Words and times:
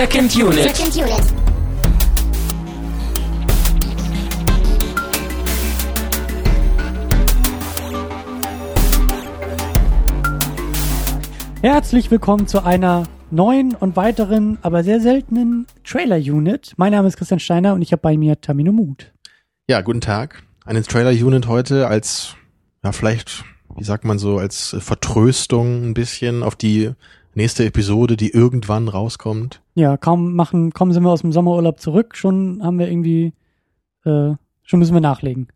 Second 0.00 0.34
Unit. 0.34 0.76
Second 0.76 0.96
Unit. 0.96 1.34
Herzlich 11.60 12.10
willkommen 12.10 12.46
zu 12.46 12.64
einer 12.64 13.02
neuen 13.30 13.74
und 13.74 13.96
weiteren, 13.96 14.56
aber 14.62 14.82
sehr 14.84 15.02
seltenen 15.02 15.66
Trailer-Unit. 15.84 16.72
Mein 16.78 16.92
Name 16.92 17.06
ist 17.06 17.18
Christian 17.18 17.38
Steiner 17.38 17.74
und 17.74 17.82
ich 17.82 17.92
habe 17.92 18.00
bei 18.00 18.16
mir 18.16 18.40
Tamino 18.40 18.72
Mut. 18.72 19.12
Ja, 19.68 19.82
guten 19.82 20.00
Tag. 20.00 20.44
Eine 20.64 20.82
Trailer-Unit 20.82 21.46
heute 21.46 21.88
als, 21.88 22.36
ja, 22.82 22.92
vielleicht, 22.92 23.44
wie 23.76 23.84
sagt 23.84 24.06
man 24.06 24.18
so, 24.18 24.38
als 24.38 24.74
Vertröstung 24.80 25.90
ein 25.90 25.92
bisschen 25.92 26.42
auf 26.42 26.56
die 26.56 26.94
nächste 27.34 27.64
Episode, 27.64 28.16
die 28.16 28.30
irgendwann 28.30 28.88
rauskommt. 28.88 29.60
Ja, 29.74 29.96
kaum 29.96 30.34
machen, 30.34 30.72
kaum 30.72 30.92
sind 30.92 31.02
wir 31.02 31.10
aus 31.10 31.20
dem 31.22 31.32
Sommerurlaub 31.32 31.80
zurück, 31.80 32.16
schon 32.16 32.60
haben 32.62 32.78
wir 32.78 32.88
irgendwie, 32.90 33.32
äh, 34.04 34.32
schon 34.64 34.78
müssen 34.78 34.94
wir 34.94 35.00
nachlegen. 35.00 35.48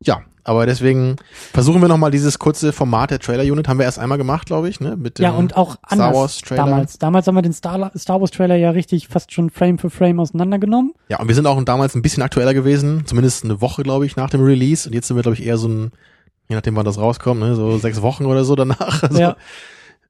Ja, 0.00 0.20
aber 0.46 0.66
deswegen 0.66 1.16
versuchen 1.52 1.80
wir 1.80 1.88
nochmal 1.88 2.10
dieses 2.10 2.38
kurze 2.38 2.74
Format 2.74 3.10
der 3.10 3.18
Trailer-Unit. 3.18 3.66
Haben 3.66 3.78
wir 3.78 3.86
erst 3.86 3.98
einmal 3.98 4.18
gemacht, 4.18 4.46
glaube 4.46 4.68
ich, 4.68 4.78
ne? 4.78 4.96
Mit 4.96 5.18
dem 5.18 5.22
Ja, 5.22 5.30
und 5.30 5.56
auch 5.56 5.76
anders 5.82 6.08
Star 6.10 6.14
Wars 6.14 6.38
Trailer. 6.38 6.64
damals. 6.64 6.98
Damals 6.98 7.26
haben 7.26 7.34
wir 7.36 7.42
den 7.42 7.54
Star, 7.54 7.90
Star 7.96 8.20
Wars 8.20 8.30
Trailer 8.30 8.56
ja 8.56 8.70
richtig 8.70 9.08
fast 9.08 9.32
schon 9.32 9.48
Frame 9.48 9.78
für 9.78 9.88
Frame 9.88 10.20
auseinandergenommen. 10.20 10.92
Ja, 11.08 11.20
und 11.20 11.28
wir 11.28 11.34
sind 11.34 11.46
auch 11.46 11.62
damals 11.64 11.94
ein 11.94 12.02
bisschen 12.02 12.22
aktueller 12.22 12.52
gewesen, 12.52 13.04
zumindest 13.06 13.44
eine 13.44 13.62
Woche, 13.62 13.82
glaube 13.82 14.04
ich, 14.04 14.16
nach 14.16 14.28
dem 14.28 14.42
Release. 14.42 14.86
Und 14.86 14.94
jetzt 14.94 15.08
sind 15.08 15.16
wir, 15.16 15.22
glaube 15.22 15.36
ich, 15.38 15.46
eher 15.46 15.56
so 15.56 15.68
ein, 15.68 15.92
je 16.48 16.56
nachdem, 16.56 16.76
wann 16.76 16.84
das 16.84 16.98
rauskommt, 16.98 17.40
ne, 17.40 17.54
so 17.54 17.78
sechs 17.78 18.02
Wochen 18.02 18.26
oder 18.26 18.44
so 18.44 18.54
danach. 18.54 19.02
Also, 19.08 19.18
Ja. 19.18 19.36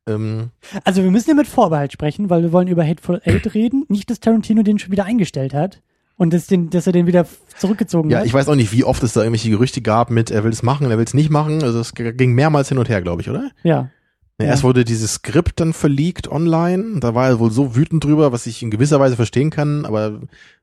Ähm, 0.08 0.50
Also 0.84 1.02
wir 1.02 1.10
müssen 1.10 1.30
ja 1.30 1.36
mit 1.36 1.46
Vorbehalt 1.46 1.92
sprechen, 1.92 2.30
weil 2.30 2.42
wir 2.42 2.52
wollen 2.52 2.68
über 2.68 2.86
Hateful 2.86 3.20
Eight 3.24 3.54
reden. 3.54 3.84
Nicht, 3.88 4.10
dass 4.10 4.20
Tarantino 4.20 4.62
den 4.62 4.78
schon 4.78 4.92
wieder 4.92 5.04
eingestellt 5.04 5.54
hat 5.54 5.80
und 6.16 6.32
dass, 6.32 6.46
den, 6.46 6.70
dass 6.70 6.86
er 6.86 6.92
den 6.92 7.06
wieder 7.06 7.26
zurückgezogen 7.58 8.10
ja, 8.10 8.18
hat. 8.18 8.26
ich 8.26 8.34
weiß 8.34 8.48
auch 8.48 8.54
nicht, 8.54 8.72
wie 8.72 8.84
oft 8.84 9.02
es 9.02 9.12
da 9.14 9.20
irgendwelche 9.20 9.50
Gerüchte 9.50 9.82
gab 9.82 10.10
mit, 10.10 10.30
er 10.30 10.44
will 10.44 10.52
es 10.52 10.62
machen, 10.62 10.90
er 10.90 10.98
will 10.98 11.04
es 11.04 11.14
nicht 11.14 11.30
machen. 11.30 11.62
Also 11.62 11.80
es 11.80 11.94
ging 11.94 12.34
mehrmals 12.34 12.68
hin 12.68 12.78
und 12.78 12.88
her, 12.88 13.02
glaube 13.02 13.22
ich, 13.22 13.30
oder? 13.30 13.50
ja. 13.62 13.70
Ja. 13.74 13.90
Ja. 14.38 14.46
Erst 14.46 14.64
wurde 14.64 14.84
dieses 14.84 15.14
Skript 15.14 15.60
dann 15.60 15.72
verleakt 15.72 16.26
online. 16.26 16.98
Da 16.98 17.14
war 17.14 17.28
er 17.28 17.38
wohl 17.38 17.52
so 17.52 17.76
wütend 17.76 18.02
drüber, 18.02 18.32
was 18.32 18.46
ich 18.46 18.62
in 18.62 18.70
gewisser 18.70 18.98
Weise 18.98 19.14
verstehen 19.14 19.50
kann, 19.50 19.86
aber 19.86 20.22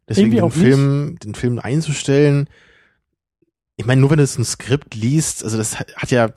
deswegen 0.09 0.31
den 0.31 0.51
Film, 0.51 1.17
den 1.23 1.35
Film 1.35 1.57
einzustellen. 1.57 2.49
Ich 3.77 3.85
meine, 3.85 4.01
nur 4.01 4.09
wenn 4.09 4.17
du 4.17 4.23
es 4.23 4.37
ein 4.37 4.43
Skript 4.43 4.93
liest, 4.93 5.45
also 5.45 5.57
das 5.57 5.79
hat 5.79 6.11
ja, 6.11 6.31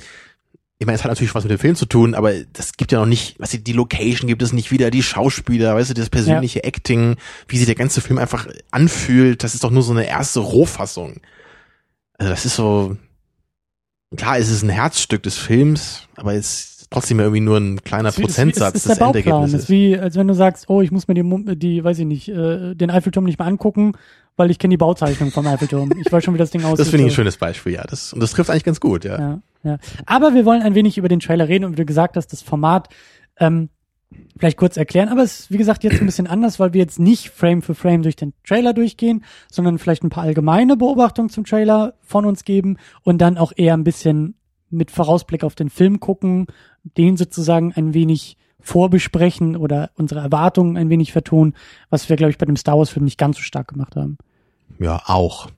ich 0.79 0.87
meine, 0.87 0.97
es 0.97 1.05
hat 1.05 1.11
natürlich 1.11 1.35
was 1.35 1.45
mit 1.45 1.53
dem 1.53 1.59
Film 1.59 1.77
zu 1.77 1.87
tun, 1.87 2.15
aber 2.15 2.33
das 2.53 2.77
gibt 2.77 2.91
ja 2.91 2.99
noch 2.99 3.07
nicht, 3.07 3.39
weißt 3.39 3.55
du, 3.55 3.59
die 3.59 3.73
Location 3.73 4.27
gibt 4.27 4.43
es 4.43 4.53
nicht 4.53 4.73
wieder, 4.73 4.91
die 4.91 5.03
Schauspieler, 5.03 5.75
weißt 5.77 5.91
du, 5.91 5.95
das 5.95 6.11
persönliche 6.11 6.65
Acting, 6.65 7.17
wie 7.49 7.59
sich 7.59 7.67
der 7.67 7.77
ganze 7.77 8.01
Film 8.01 8.19
einfach 8.19 8.47
anfühlt, 8.71 9.45
das 9.45 9.55
ist 9.55 9.63
doch 9.63 9.71
nur 9.71 9.83
so 9.83 9.93
eine 9.93 10.07
erste 10.07 10.41
Rohfassung. 10.41 11.21
Also 12.19 12.31
das 12.31 12.45
ist 12.45 12.57
so, 12.57 12.97
klar, 14.17 14.39
es 14.39 14.51
ist 14.51 14.63
ein 14.63 14.69
Herzstück 14.69 15.23
des 15.23 15.39
Films, 15.39 16.09
aber 16.17 16.35
es 16.35 16.47
ist 16.81 16.87
trotzdem 16.91 17.21
irgendwie 17.21 17.41
nur 17.41 17.59
ein 17.59 17.83
kleiner 17.83 18.09
Es 18.09 18.17
Prozentsatz 18.17 18.75
es 18.75 18.83
ist 18.83 18.91
des 18.91 18.99
der 18.99 19.05
Bauplan. 19.05 19.21
Es 19.21 19.27
Endergebnisses. 19.27 19.63
ist 19.63 19.71
wie, 19.71 19.99
als 19.99 20.17
wenn 20.17 20.29
du 20.29 20.35
sagst, 20.35 20.69
oh, 20.69 20.83
ich 20.83 20.91
muss 20.91 21.07
mir 21.09 21.15
die, 21.15 21.57
die 21.57 21.85
weiß 21.85 22.01
ich 22.01 22.07
nicht, 22.07 22.29
äh, 22.29 22.75
den 22.75 22.91
Eiffelturm 22.91 23.25
nicht 23.25 23.39
mehr 23.39 23.49
angucken, 23.49 23.93
weil 24.37 24.51
ich 24.51 24.59
kenne 24.59 24.73
die 24.73 24.79
Bauzeichnung 24.79 25.31
vom 25.31 25.47
Eiffelturm. 25.47 25.93
Ich 25.99 26.11
weiß 26.11 26.25
schon, 26.25 26.35
wie 26.35 26.39
das 26.39 26.51
Ding 26.51 26.65
aussieht. 26.65 26.81
Das 26.81 26.89
finde 26.89 27.07
ich 27.07 27.13
ein 27.13 27.15
schönes 27.15 27.37
Beispiel, 27.37 27.75
ja. 27.75 27.85
Das, 27.85 28.13
und 28.13 28.21
das 28.21 28.33
trifft 28.33 28.51
eigentlich 28.51 28.65
ganz 28.65 28.81
gut, 28.81 29.05
ja. 29.05 29.19
Ja, 29.19 29.41
ja. 29.65 29.79
Aber 30.07 30.35
wir 30.35 30.45
wollen 30.45 30.63
ein 30.63 30.75
wenig 30.75 30.99
über 30.99 31.09
den 31.09 31.21
Trailer 31.21 31.49
reden 31.49 31.65
und 31.65 31.73
wie 31.73 31.83
du 31.83 31.87
gesagt 31.87 32.17
hast, 32.17 32.29
das 32.29 32.43
Format 32.43 32.89
ähm, 33.39 33.71
vielleicht 34.39 34.59
kurz 34.59 34.77
erklären. 34.77 35.09
Aber 35.09 35.23
es 35.23 35.41
ist, 35.41 35.51
wie 35.51 35.57
gesagt, 35.57 35.85
jetzt 35.85 36.01
ein 36.01 36.07
bisschen 36.07 36.27
anders, 36.27 36.61
weil 36.61 36.73
wir 36.73 36.81
jetzt 36.81 36.99
nicht 36.99 37.31
Frame 37.31 37.63
für 37.63 37.75
Frame 37.75 38.03
durch 38.03 38.17
den 38.17 38.33
Trailer 38.45 38.73
durchgehen, 38.73 39.25
sondern 39.51 39.79
vielleicht 39.79 40.05
ein 40.05 40.11
paar 40.11 40.25
allgemeine 40.25 40.77
Beobachtungen 40.77 41.31
zum 41.31 41.45
Trailer 41.45 41.95
von 42.03 42.25
uns 42.27 42.45
geben 42.45 42.79
und 43.03 43.19
dann 43.19 43.39
auch 43.39 43.53
eher 43.57 43.75
ein 43.75 43.85
bisschen 43.85 44.35
mit 44.71 44.91
Vorausblick 44.91 45.45
auf 45.45 45.55
den 45.55 45.71
Film 45.71 46.01
gucken, 46.01 46.47
den 46.83 47.17
sozusagen 47.17 47.73
ein 47.75 47.95
wenig 47.95 48.37
vorbesprechen 48.61 49.57
oder 49.57 49.91
unsere 49.95 50.21
Erwartungen 50.21 50.77
ein 50.77 50.89
wenig 50.89 51.13
vertonen, 51.13 51.55
was 51.91 52.09
wir, 52.09 52.17
glaube 52.17 52.31
ich, 52.31 52.39
bei 52.39 52.47
dem 52.47 52.57
Star 52.57 52.79
Wars-Film 52.79 53.05
nicht 53.05 53.19
ganz 53.19 53.37
so 53.37 53.43
stark 53.43 53.69
gemacht 53.69 53.95
haben. 53.95 54.17
Ja, 54.79 55.03
auch. 55.07 55.49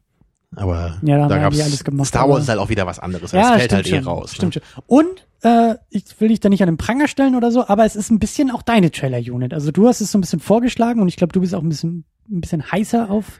Aber 0.54 0.98
Ja, 1.02 1.28
da 1.28 1.38
gab's, 1.38 1.58
ja 1.58 1.64
alles 1.64 1.84
gemacht, 1.84 2.08
Star 2.08 2.28
Wars 2.28 2.44
ist 2.44 2.48
halt 2.48 2.60
auch 2.60 2.68
wieder 2.68 2.86
was 2.86 2.98
anderes. 2.98 3.32
Das 3.32 3.56
fällt 3.56 3.72
halt 3.72 3.86
eh 3.88 3.98
raus. 3.98 4.34
Stimmt 4.34 4.54
ne? 4.54 4.62
schon. 4.62 4.82
Und 4.86 5.26
äh, 5.42 5.74
ich 5.90 6.04
will 6.20 6.28
dich 6.28 6.40
da 6.40 6.48
nicht 6.48 6.62
an 6.62 6.68
den 6.68 6.76
Pranger 6.76 7.08
stellen 7.08 7.34
oder 7.34 7.50
so, 7.50 7.66
aber 7.66 7.84
es 7.84 7.96
ist 7.96 8.10
ein 8.10 8.18
bisschen 8.18 8.50
auch 8.50 8.62
deine 8.62 8.90
Trailer-Unit. 8.90 9.52
Also 9.52 9.72
du 9.72 9.88
hast 9.88 10.00
es 10.00 10.12
so 10.12 10.18
ein 10.18 10.20
bisschen 10.20 10.40
vorgeschlagen 10.40 11.00
und 11.00 11.08
ich 11.08 11.16
glaube, 11.16 11.32
du 11.32 11.40
bist 11.40 11.54
auch 11.54 11.62
ein 11.62 11.68
bisschen 11.68 12.04
ein 12.30 12.40
bisschen 12.40 12.70
heißer 12.70 13.10
auf. 13.10 13.38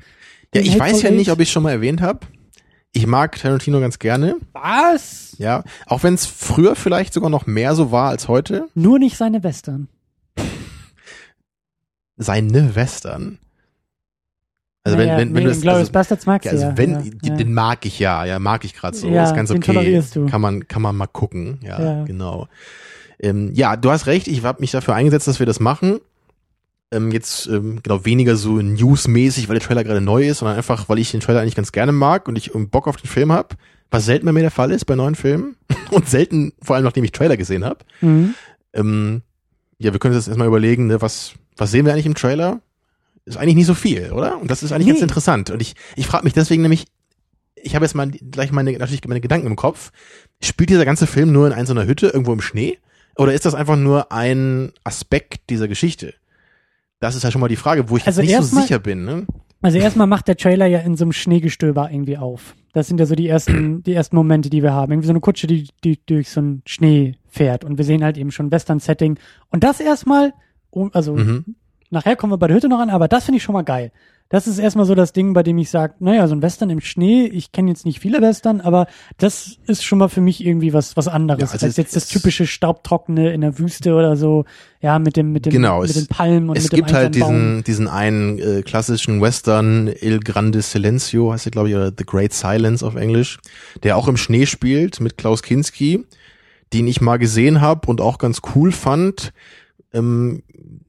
Ja, 0.54 0.60
ich 0.60 0.78
weiß 0.78 1.02
ja 1.02 1.10
nicht, 1.10 1.30
ob 1.30 1.40
ich 1.40 1.48
es 1.48 1.52
schon 1.52 1.62
mal 1.62 1.72
erwähnt 1.72 2.00
habe. 2.00 2.20
Ich 2.92 3.06
mag 3.06 3.38
Tarantino 3.38 3.80
ganz 3.80 3.98
gerne. 3.98 4.36
Was? 4.52 5.34
Ja, 5.38 5.64
auch 5.86 6.02
wenn 6.02 6.14
es 6.14 6.24
früher 6.24 6.76
vielleicht 6.76 7.12
sogar 7.12 7.28
noch 7.28 7.46
mehr 7.46 7.74
so 7.74 7.92
war 7.92 8.08
als 8.08 8.28
heute. 8.28 8.68
Nur 8.74 8.98
nicht 8.98 9.16
seine 9.16 9.42
Western. 9.42 9.88
Seine 12.16 12.74
Western. 12.74 13.38
Also 14.86 14.98
Naja, 14.98 15.16
wenn, 15.16 15.18
wenn, 15.18 15.34
wenn 15.34 15.42
nee, 15.42 15.52
du 15.52 15.60
das, 15.60 15.66
also, 15.66 15.90
Bastards 15.90 16.26
magst 16.26 16.48
also 16.48 16.62
ja. 16.62 16.78
wenn, 16.78 17.18
ja, 17.20 17.34
den 17.34 17.52
mag 17.52 17.84
ich 17.84 17.98
ja, 17.98 18.24
ja, 18.24 18.38
mag 18.38 18.64
ich 18.64 18.72
gerade 18.72 18.96
so, 18.96 19.08
Ja, 19.08 19.24
ist 19.24 19.34
ganz 19.34 19.50
okay. 19.50 20.00
Kann 20.30 20.40
man, 20.40 20.68
kann 20.68 20.80
man 20.80 20.94
mal 20.94 21.08
gucken, 21.08 21.58
ja, 21.60 21.82
Ja. 21.82 22.04
genau. 22.04 22.46
Ähm, 23.18 23.50
ja, 23.52 23.74
du 23.74 23.90
hast 23.90 24.06
recht, 24.06 24.28
ich 24.28 24.44
habe 24.44 24.60
mich 24.60 24.70
dafür 24.70 24.94
eingesetzt, 24.94 25.26
dass 25.26 25.40
wir 25.40 25.46
das 25.46 25.58
machen. 25.58 25.98
Ähm, 26.92 27.10
jetzt 27.10 27.48
ähm, 27.48 27.80
genau 27.82 28.04
weniger 28.04 28.36
so 28.36 28.62
newsmäßig, 28.62 29.48
weil 29.48 29.58
der 29.58 29.66
Trailer 29.66 29.82
gerade 29.82 30.00
neu 30.00 30.28
ist, 30.28 30.38
sondern 30.38 30.56
einfach, 30.56 30.88
weil 30.88 31.00
ich 31.00 31.10
den 31.10 31.18
Trailer 31.18 31.40
eigentlich 31.40 31.56
ganz 31.56 31.72
gerne 31.72 31.90
mag 31.90 32.28
und 32.28 32.38
ich 32.38 32.54
ähm, 32.54 32.68
Bock 32.68 32.86
auf 32.86 32.96
den 32.96 33.08
Film 33.08 33.32
hab, 33.32 33.56
was 33.90 34.04
selten 34.04 34.24
bei 34.24 34.30
mir 34.30 34.42
der 34.42 34.52
Fall 34.52 34.70
ist 34.70 34.84
bei 34.84 34.94
neuen 34.94 35.16
Filmen 35.16 35.56
und 35.90 36.08
selten, 36.08 36.52
vor 36.62 36.76
allem 36.76 36.84
nachdem 36.84 37.02
ich 37.02 37.10
Trailer 37.10 37.36
gesehen 37.36 37.64
habe. 37.64 37.78
Mhm. 38.02 38.34
Ähm, 38.72 39.22
ja, 39.78 39.92
wir 39.92 39.98
können 39.98 40.14
uns 40.14 40.26
jetzt 40.26 40.28
erstmal 40.28 40.46
überlegen, 40.46 40.86
ne, 40.86 41.02
was, 41.02 41.32
was 41.56 41.72
sehen 41.72 41.86
wir 41.86 41.92
eigentlich 41.92 42.06
im 42.06 42.14
Trailer? 42.14 42.60
Ist 43.26 43.36
eigentlich 43.36 43.56
nicht 43.56 43.66
so 43.66 43.74
viel, 43.74 44.12
oder? 44.12 44.40
Und 44.40 44.50
das 44.50 44.62
ist 44.62 44.72
eigentlich 44.72 44.86
Nee. 44.86 44.92
ganz 44.92 45.02
interessant. 45.02 45.50
Und 45.50 45.60
ich, 45.60 45.74
ich 45.96 46.06
frage 46.06 46.24
mich 46.24 46.32
deswegen 46.32 46.62
nämlich, 46.62 46.86
ich 47.56 47.74
habe 47.74 47.84
jetzt 47.84 47.94
mal 47.94 48.08
gleich 48.10 48.52
meine, 48.52 48.72
natürlich 48.72 49.04
meine 49.06 49.20
Gedanken 49.20 49.46
im 49.48 49.56
Kopf. 49.56 49.90
Spielt 50.40 50.70
dieser 50.70 50.84
ganze 50.84 51.06
Film 51.06 51.32
nur 51.32 51.46
in 51.46 51.52
einer 51.52 51.66
so 51.66 51.72
einer 51.74 51.86
Hütte 51.86 52.06
irgendwo 52.06 52.32
im 52.32 52.40
Schnee? 52.40 52.78
Oder 53.16 53.34
ist 53.34 53.44
das 53.44 53.54
einfach 53.54 53.76
nur 53.76 54.12
ein 54.12 54.72
Aspekt 54.84 55.50
dieser 55.50 55.66
Geschichte? 55.68 56.14
Das 57.00 57.14
ist 57.16 57.24
ja 57.24 57.30
schon 57.30 57.40
mal 57.40 57.48
die 57.48 57.56
Frage, 57.56 57.90
wo 57.90 57.96
ich 57.96 58.06
Also 58.06 58.20
jetzt 58.22 58.28
nicht 58.30 58.36
so 58.36 58.42
erstmal- 58.42 58.62
sicher 58.62 58.78
bin. 58.78 59.04
Ne? 59.04 59.26
Also 59.62 59.78
erstmal 59.78 60.06
macht 60.06 60.28
der 60.28 60.36
Trailer 60.36 60.66
ja 60.66 60.78
in 60.80 60.96
so 60.96 61.04
einem 61.04 61.12
Schneegestöber 61.12 61.90
irgendwie 61.90 62.18
auf. 62.18 62.54
Das 62.74 62.86
sind 62.86 63.00
ja 63.00 63.06
so 63.06 63.14
die 63.16 63.26
ersten, 63.26 63.82
die 63.82 63.94
ersten 63.94 64.14
Momente, 64.14 64.50
die 64.50 64.62
wir 64.62 64.72
haben. 64.72 64.92
Irgendwie 64.92 65.06
so 65.08 65.12
eine 65.12 65.20
Kutsche, 65.20 65.46
die, 65.48 65.68
die 65.82 65.98
durch 66.06 66.28
so 66.30 66.40
einen 66.40 66.62
Schnee 66.66 67.16
fährt. 67.26 67.64
Und 67.64 67.76
wir 67.78 67.84
sehen 67.84 68.04
halt 68.04 68.18
eben 68.18 68.30
schon 68.30 68.52
Western-Setting. 68.52 69.18
Und 69.48 69.64
das 69.64 69.80
erstmal, 69.80 70.32
oh, 70.70 70.90
also 70.92 71.16
Mhm. 71.16 71.56
Nachher 71.90 72.16
kommen 72.16 72.32
wir 72.32 72.38
bei 72.38 72.46
der 72.48 72.56
Hütte 72.56 72.68
noch 72.68 72.80
an, 72.80 72.90
aber 72.90 73.08
das 73.08 73.24
finde 73.24 73.36
ich 73.38 73.42
schon 73.42 73.52
mal 73.54 73.62
geil. 73.62 73.92
Das 74.28 74.48
ist 74.48 74.58
erstmal 74.58 74.86
so 74.86 74.96
das 74.96 75.12
Ding, 75.12 75.34
bei 75.34 75.44
dem 75.44 75.56
ich 75.56 75.70
sage, 75.70 75.94
naja, 76.00 76.26
so 76.26 76.34
ein 76.34 76.42
Western 76.42 76.68
im 76.68 76.80
Schnee, 76.80 77.26
ich 77.26 77.52
kenne 77.52 77.70
jetzt 77.70 77.86
nicht 77.86 78.00
viele 78.00 78.20
Western, 78.20 78.60
aber 78.60 78.88
das 79.18 79.56
ist 79.68 79.84
schon 79.84 80.00
mal 80.00 80.08
für 80.08 80.20
mich 80.20 80.44
irgendwie 80.44 80.72
was, 80.72 80.96
was 80.96 81.06
anderes, 81.06 81.42
Ja, 81.42 81.46
also 81.52 81.64
als 81.66 81.70
es- 81.74 81.76
jetzt 81.76 81.94
das 81.94 82.02
es- 82.04 82.08
typische 82.08 82.44
Staubtrockene 82.44 83.32
in 83.32 83.40
der 83.42 83.56
Wüste 83.60 83.94
oder 83.94 84.16
so, 84.16 84.44
ja, 84.80 84.98
mit 84.98 85.16
dem, 85.16 85.30
mit 85.30 85.46
dem, 85.46 85.52
Genau, 85.52 85.80
mit 85.82 85.90
es- 85.90 85.94
den 85.96 86.08
Palmen 86.08 86.48
und 86.50 86.58
es 86.58 86.64
mit 86.64 86.72
gibt 86.72 86.88
dem 86.90 86.94
halt 86.96 87.06
einsamen 87.14 87.20
Baum. 87.20 87.62
diesen, 87.62 87.64
diesen 87.64 87.88
einen 87.88 88.38
äh, 88.40 88.62
klassischen 88.62 89.20
Western, 89.20 89.86
Il 89.86 90.18
Grande 90.18 90.60
Silencio, 90.60 91.32
heißt 91.32 91.46
er, 91.46 91.52
glaube 91.52 91.68
ich, 91.68 91.76
oder 91.76 91.92
The 91.96 92.04
Great 92.04 92.32
Silence 92.32 92.84
auf 92.84 92.96
Englisch, 92.96 93.38
der 93.84 93.96
auch 93.96 94.08
im 94.08 94.16
Schnee 94.16 94.46
spielt 94.46 94.98
mit 94.98 95.18
Klaus 95.18 95.44
Kinski, 95.44 96.04
den 96.72 96.88
ich 96.88 97.00
mal 97.00 97.18
gesehen 97.18 97.60
habe 97.60 97.86
und 97.88 98.00
auch 98.00 98.18
ganz 98.18 98.40
cool 98.56 98.72
fand. 98.72 99.32
Ähm, 99.92 100.42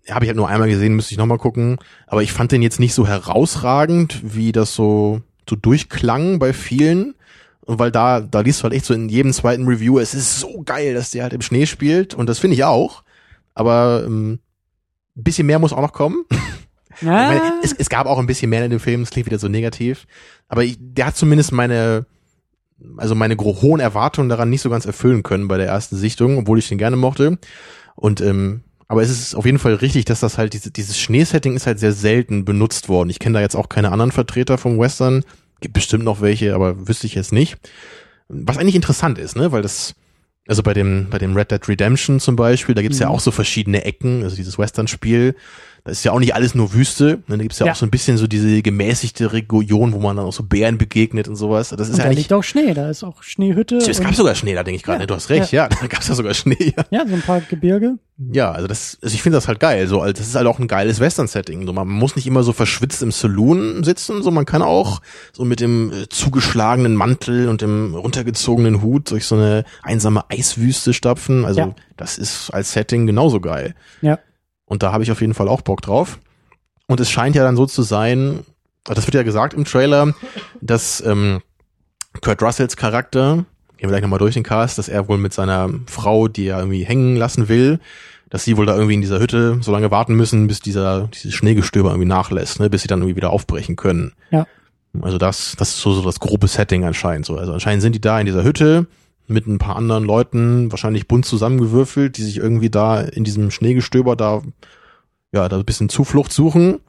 habe 0.09 0.25
ich 0.25 0.30
halt 0.30 0.38
nur 0.38 0.48
einmal 0.50 0.69
gesehen, 0.69 0.95
müsste 0.95 1.13
ich 1.13 1.18
nochmal 1.18 1.38
gucken. 1.38 1.77
Aber 2.07 2.24
ich 2.24 2.31
fand 2.31 2.51
den 2.51 2.62
jetzt 2.62 2.80
nicht 2.80 2.94
so 2.94 3.07
herausragend, 3.07 4.21
wie 4.24 4.51
das 4.51 4.74
so, 4.74 5.21
so 5.50 5.56
durchklang 5.56 6.39
bei 6.39 6.54
vielen. 6.54 7.13
Und 7.62 7.80
weil 7.80 7.92
da, 7.92 8.21
da 8.21 8.39
liest 8.42 8.59
du 8.59 8.63
halt 8.63 8.74
echt 8.74 8.86
so 8.86 8.94
in 8.94 9.09
jedem 9.09 9.33
zweiten 9.33 9.68
Review, 9.68 10.00
es 10.00 10.13
ist 10.13 10.39
so 10.39 10.62
geil, 10.63 10.94
dass 10.94 11.12
der 11.12 11.24
halt 11.24 11.33
im 11.33 11.42
Schnee 11.42 11.65
spielt. 11.65 12.13
Und 12.13 12.27
das 12.30 12.39
finde 12.39 12.56
ich 12.56 12.63
auch. 12.63 13.04
Aber 13.54 14.04
ähm, 14.06 14.39
ein 15.18 15.24
bisschen 15.24 15.48
mehr 15.48 15.59
muss 15.59 15.74
auch 15.74 15.81
noch 15.81 15.94
kommen. 15.94 16.25
Ich 17.00 17.04
meine, 17.06 17.39
Ah. 17.44 17.54
es, 17.62 17.74
es 17.74 17.89
gab 17.89 18.07
auch 18.07 18.18
ein 18.18 18.25
bisschen 18.25 18.50
mehr 18.50 18.65
in 18.65 18.71
dem 18.71 18.80
Film, 18.80 19.04
es 19.04 19.12
klingt 19.12 19.27
wieder 19.27 19.38
so 19.38 19.48
negativ. 19.48 20.07
Aber 20.48 20.63
ich, 20.63 20.77
der 20.80 21.06
hat 21.06 21.15
zumindest 21.15 21.51
meine, 21.51 22.07
also 22.98 23.13
meine 23.13 23.38
hohen 23.38 23.80
Erwartungen 23.80 24.30
daran 24.30 24.50
nicht 24.50 24.62
so 24.62 24.71
ganz 24.71 24.88
erfüllen 24.88 25.21
können 25.21 25.48
bei 25.48 25.57
der 25.57 25.68
ersten 25.68 25.95
Sichtung, 25.95 26.39
obwohl 26.39 26.57
ich 26.57 26.68
den 26.69 26.80
gerne 26.80 26.95
mochte. 26.95 27.38
Und 27.95 28.19
ähm, 28.21 28.62
aber 28.88 29.01
es 29.01 29.10
ist 29.10 29.36
auf 29.36 29.45
jeden 29.45 29.60
Fall 29.60 29.74
richtig, 29.75 30.06
dass 30.06 30.19
das 30.22 30.38
halt 30.38 30.54
diese, 30.54 30.72
dieses 30.72 30.98
Schneesetting 31.00 31.56
ist 31.56 31.68
halt 31.68 31.80
sehr 31.80 31.94
selten 31.94 32.45
benutzt 32.45 32.88
worden. 32.89 33.10
Ich 33.10 33.19
kenne 33.19 33.34
da 33.36 33.42
jetzt 33.42 33.56
auch 33.56 33.69
keine 33.69 33.92
anderen 33.92 34.12
Vertreter 34.12 34.57
vom 34.57 34.80
Western. 34.80 35.24
Gibt 35.60 35.74
bestimmt 35.74 36.04
noch 36.06 36.22
welche, 36.22 36.54
aber 36.56 36.88
wüsste 36.88 37.07
ich 37.07 37.16
jetzt 37.16 37.34
nicht. 37.34 37.57
Was 38.30 38.57
eigentlich 38.57 38.75
interessant 38.75 39.18
ist, 39.18 39.36
ne, 39.36 39.51
weil 39.51 39.62
das 39.62 39.95
also 40.48 40.63
bei 40.63 40.74
dem 40.74 41.07
bei 41.10 41.18
dem 41.18 41.36
Red 41.36 41.51
Dead 41.51 41.68
Redemption 41.68 42.19
zum 42.22 42.38
Beispiel, 42.38 42.74
da 42.75 42.81
gibt's 42.81 43.00
ja 43.00 43.10
Mhm. 43.10 43.16
auch 43.16 43.19
so 43.19 43.31
verschiedene 43.31 43.84
Ecken, 43.84 44.24
also 44.24 44.36
dieses 44.36 44.57
Western-Spiel. 44.57 45.36
Das 45.88 46.00
ist 46.00 46.04
ja 46.04 46.12
auch 46.12 46.19
nicht 46.19 46.36
alles 46.36 46.54
nur 46.54 46.74
Wüste. 46.74 47.19
Ne? 47.28 47.38
Da 47.38 47.38
gibt's 47.38 47.60
ja, 47.60 47.66
Ja. 47.66 47.72
auch 47.72 47.75
so 47.78 47.86
ein 47.86 47.89
bisschen 47.89 48.18
so 48.18 48.28
diese 48.28 48.62
gemäßigte 48.62 49.31
Region, 49.31 49.94
wo 49.94 50.00
man 50.00 50.18
dann 50.18 50.25
auch 50.25 50.34
so 50.34 50.44
Bären 50.44 50.78
begegnet 50.78 51.28
und 51.28 51.36
sowas. 51.38 51.69
Das 51.69 51.88
ist 51.88 51.94
Und 51.94 51.98
ja 52.00 52.04
da 52.04 52.10
nicht. 52.10 52.18
liegt 52.19 52.34
auch 52.34 52.44
Schnee, 52.44 52.74
da 52.74 52.89
ist 52.89 53.04
auch 53.04 53.24
Schneehütte. 53.24 53.78
Es 53.78 54.01
gab 54.01 54.13
sogar 54.13 54.36
Schnee, 54.36 54.54
da 54.54 54.63
denke 54.63 54.75
ich 54.75 54.84
gerade. 54.84 54.98
Ja. 54.98 55.01
ne? 55.04 55.07
Du 55.07 55.16
hast 55.16 55.30
recht, 55.30 55.51
ja, 55.51 55.68
da 55.81 55.88
gab's 55.88 56.07
ja 56.10 56.16
sogar 56.16 56.34
Schnee. 56.34 56.74
Ja, 56.78 56.84
ja, 56.92 57.07
so 57.07 57.13
ein 57.16 57.22
paar 57.22 57.39
Gebirge. 57.42 57.95
ja 58.34 58.51
also 58.51 58.68
das, 58.68 58.98
also 59.01 59.16
ich 59.16 59.22
finde 59.22 59.38
das 59.38 59.48
halt 59.48 59.60
geil. 59.60 59.88
So, 59.88 60.01
also 60.01 60.12
das 60.13 60.28
ist 60.28 60.36
halt 60.36 60.45
auch 60.48 60.60
ein 60.60 60.68
geiles 60.68 61.00
Western-Setting. 61.00 61.66
So, 61.66 61.72
man 61.74 61.88
muss 61.88 62.16
nicht 62.18 62.28
immer 62.28 62.44
so 62.44 62.51
verschwitzt 62.54 63.01
im 63.01 63.12
Saloon 63.12 63.83
sitzen, 63.83 64.22
so 64.24 64.30
man 64.31 64.45
kann 64.45 64.62
auch 64.62 65.01
so 65.31 65.45
mit 65.45 65.62
dem 65.62 65.92
äh, 65.94 66.10
zugeschlagenen 66.10 66.95
Mantel 66.95 67.48
und 67.48 67.62
dem 67.62 67.95
runtergezogenen 67.95 68.81
Hut 68.81 69.10
durch 69.12 69.25
so 69.25 69.36
eine 69.36 69.63
einsame 69.83 70.30
Eiswüste 70.30 70.94
stapfen. 70.94 71.45
Also 71.45 71.60
Ja. 71.62 71.75
das 71.95 72.18
ist 72.18 72.50
als 72.51 72.74
Setting 72.74 73.07
genauso 73.07 73.40
geil. 73.40 73.74
Ja. 74.01 74.19
Und 74.68 74.84
da 74.84 74.92
habe 74.92 75.04
ich 75.04 75.12
auf 75.12 75.22
jeden 75.22 75.34
Fall 75.34 75.48
auch 75.48 75.62
Bock 75.62 75.81
drauf. 75.81 76.19
Und 76.88 77.00
es 77.00 77.10
scheint 77.10 77.36
ja 77.36 77.44
dann 77.44 77.56
so 77.56 77.66
zu 77.66 77.81
sein, 77.81 78.42
das 78.84 79.06
wird 79.08 79.16
ja 79.16 79.24
gesagt 79.24 79.54
im 79.54 79.66
Trailer, 79.66 80.14
dass 80.62 81.02
ähm, 81.02 81.42
Kurt 82.22 82.42
Russells 82.42 82.78
Charakter, 82.78 83.46
gehen 83.78 83.90
wir 83.90 83.90
gleich 83.90 84.02
nochmal 84.02 84.19
durch 84.19 84.36
den 84.36 84.44
Cast, 84.44 84.78
dass 84.78 84.90
er 84.90 85.08
wohl 85.08 85.18
mit 85.18 85.34
seiner 85.34 85.69
Frau, 85.88 86.28
die 86.28 86.48
er 86.48 86.60
irgendwie 86.60 86.84
hängen 86.84 87.16
lassen 87.16 87.50
will, 87.50 87.80
dass 88.30 88.44
sie 88.44 88.58
wohl 88.58 88.66
da 88.66 88.75
irgendwie 88.75 88.96
in 88.96 89.02
dieser 89.02 89.19
Hütte 89.19 89.60
so 89.62 89.72
lange 89.72 89.92
warten 89.92 90.16
müssen, 90.16 90.48
bis 90.48 90.60
dieser 90.60 91.10
dieses 91.14 91.34
Schneegestöber 91.34 91.90
irgendwie 91.90 92.08
nachlässt, 92.08 92.60
ne, 92.60 92.69
bis 92.69 92.81
sie 92.81 92.88
dann 92.88 93.00
irgendwie 93.00 93.16
wieder 93.16 93.30
aufbrechen 93.30 93.75
können. 93.75 94.14
Ja. 94.31 94.46
Also 95.02 95.18
das, 95.18 95.56
das 95.58 95.69
ist 95.69 95.81
so, 95.81 95.94
so 95.94 96.02
das 96.02 96.19
grobe 96.19 96.48
Setting 96.48 96.84
anscheinend 96.84 97.25
so. 97.25 97.38
Also 97.38 97.54
anscheinend 97.54 97.81
sind 97.81 97.94
die 97.94 98.02
da 98.02 98.19
in 98.19 98.25
dieser 98.25 98.44
Hütte 98.44 98.88
mit 99.28 99.48
ein 99.48 99.58
paar 99.58 99.76
anderen 99.76 100.04
Leuten, 100.06 100.72
wahrscheinlich 100.72 101.08
bunt 101.08 101.26
zusammengewürfelt, 101.26 102.18
die 102.18 102.24
sich 102.24 102.38
irgendwie 102.38 102.70
da 102.70 103.02
in 103.02 103.24
diesem 103.24 103.52
Schneegestöber 103.52 104.16
da, 104.16 104.42
ja, 105.32 105.48
da 105.50 105.58
ein 105.58 105.66
bisschen 105.66 105.90
Zuflucht 105.90 106.32
suchen. 106.32 106.80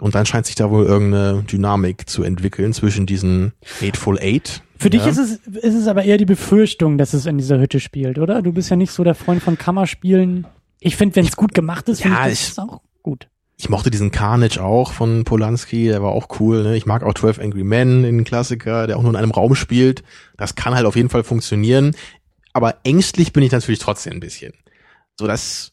Und 0.00 0.14
dann 0.16 0.26
scheint 0.26 0.46
sich 0.46 0.56
da 0.56 0.70
wohl 0.70 0.84
irgendeine 0.84 1.42
Dynamik 1.44 2.08
zu 2.08 2.24
entwickeln 2.24 2.72
zwischen 2.72 3.06
diesen 3.06 3.52
Hateful 3.80 4.18
Eight. 4.18 4.62
Für 4.76 4.90
dich 4.90 5.02
ja. 5.02 5.08
ist 5.08 5.18
es, 5.18 5.36
ist 5.46 5.74
es 5.74 5.86
aber 5.86 6.02
eher 6.02 6.16
die 6.18 6.24
Befürchtung, 6.24 6.98
dass 6.98 7.14
es 7.14 7.26
in 7.26 7.38
dieser 7.38 7.60
Hütte 7.60 7.78
spielt, 7.78 8.18
oder? 8.18 8.42
Du 8.42 8.52
bist 8.52 8.70
ja 8.70 8.76
nicht 8.76 8.90
so 8.90 9.04
der 9.04 9.14
Freund 9.14 9.40
von 9.42 9.56
Kammerspielen. 9.56 10.46
Ich 10.80 10.96
finde, 10.96 11.14
wenn 11.16 11.26
es 11.26 11.36
gut 11.36 11.54
gemacht 11.54 11.88
ist, 11.88 12.02
finde 12.02 12.16
Ja, 12.16 12.24
ich, 12.26 12.32
das 12.32 12.40
ich- 12.42 12.48
ist 12.48 12.58
auch 12.58 12.80
gut. 13.02 13.28
Ich 13.64 13.70
mochte 13.70 13.90
diesen 13.90 14.10
Carnage 14.10 14.62
auch 14.62 14.92
von 14.92 15.24
Polanski, 15.24 15.86
der 15.86 16.02
war 16.02 16.10
auch 16.12 16.38
cool. 16.38 16.64
Ne? 16.64 16.76
Ich 16.76 16.84
mag 16.84 17.02
auch 17.02 17.14
12 17.14 17.38
Angry 17.38 17.64
Men, 17.64 18.02
den 18.02 18.22
Klassiker, 18.22 18.86
der 18.86 18.98
auch 18.98 19.02
nur 19.02 19.12
in 19.12 19.16
einem 19.16 19.30
Raum 19.30 19.54
spielt. 19.54 20.02
Das 20.36 20.54
kann 20.54 20.74
halt 20.74 20.84
auf 20.84 20.96
jeden 20.96 21.08
Fall 21.08 21.24
funktionieren. 21.24 21.96
Aber 22.52 22.74
ängstlich 22.84 23.32
bin 23.32 23.42
ich 23.42 23.52
natürlich 23.52 23.78
trotzdem 23.78 24.12
ein 24.12 24.20
bisschen. 24.20 24.52
So 25.18 25.26
dass, 25.26 25.72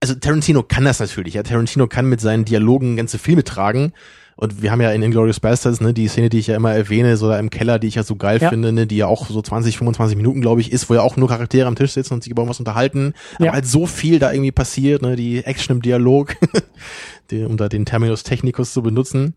also 0.00 0.14
Tarantino 0.14 0.62
kann 0.62 0.84
das 0.84 1.00
natürlich. 1.00 1.32
Ja, 1.32 1.42
Tarantino 1.42 1.86
kann 1.86 2.06
mit 2.06 2.20
seinen 2.20 2.44
Dialogen 2.44 2.96
ganze 2.96 3.16
Filme 3.16 3.44
tragen. 3.44 3.94
Und 4.34 4.62
wir 4.62 4.72
haben 4.72 4.80
ja 4.80 4.90
in 4.92 5.02
Inglourious 5.02 5.40
Bastards, 5.40 5.80
ne, 5.80 5.92
die 5.92 6.08
Szene, 6.08 6.30
die 6.30 6.38
ich 6.38 6.46
ja 6.46 6.56
immer 6.56 6.72
erwähne, 6.74 7.16
so 7.18 7.28
da 7.28 7.38
im 7.38 7.50
Keller, 7.50 7.78
die 7.78 7.86
ich 7.86 7.96
ja 7.96 8.02
so 8.02 8.16
geil 8.16 8.38
Ja. 8.40 8.48
finde, 8.48 8.72
ne, 8.72 8.86
die 8.86 8.96
ja 8.96 9.06
auch 9.06 9.28
so 9.28 9.40
20, 9.40 9.76
25 9.76 10.16
Minuten, 10.16 10.40
glaube 10.40 10.60
ich, 10.62 10.72
ist, 10.72 10.88
wo 10.88 10.94
ja 10.94 11.02
auch 11.02 11.16
nur 11.16 11.28
Charaktere 11.28 11.66
am 11.68 11.76
Tisch 11.76 11.92
sitzen 11.92 12.14
und 12.14 12.22
sich 12.24 12.30
über 12.30 12.42
irgendwas 12.42 12.58
unterhalten. 12.58 13.12
Ja. 13.38 13.46
Aber 13.46 13.52
halt 13.52 13.66
so 13.66 13.86
viel 13.86 14.18
da 14.18 14.32
irgendwie 14.32 14.50
passiert, 14.50 15.02
ne, 15.02 15.16
die 15.16 15.44
Action 15.44 15.76
im 15.76 15.82
Dialog, 15.82 16.34
die, 17.30 17.44
um 17.44 17.56
da 17.56 17.68
den 17.68 17.84
Terminus 17.84 18.22
technicus 18.22 18.72
zu 18.72 18.82
benutzen. 18.82 19.34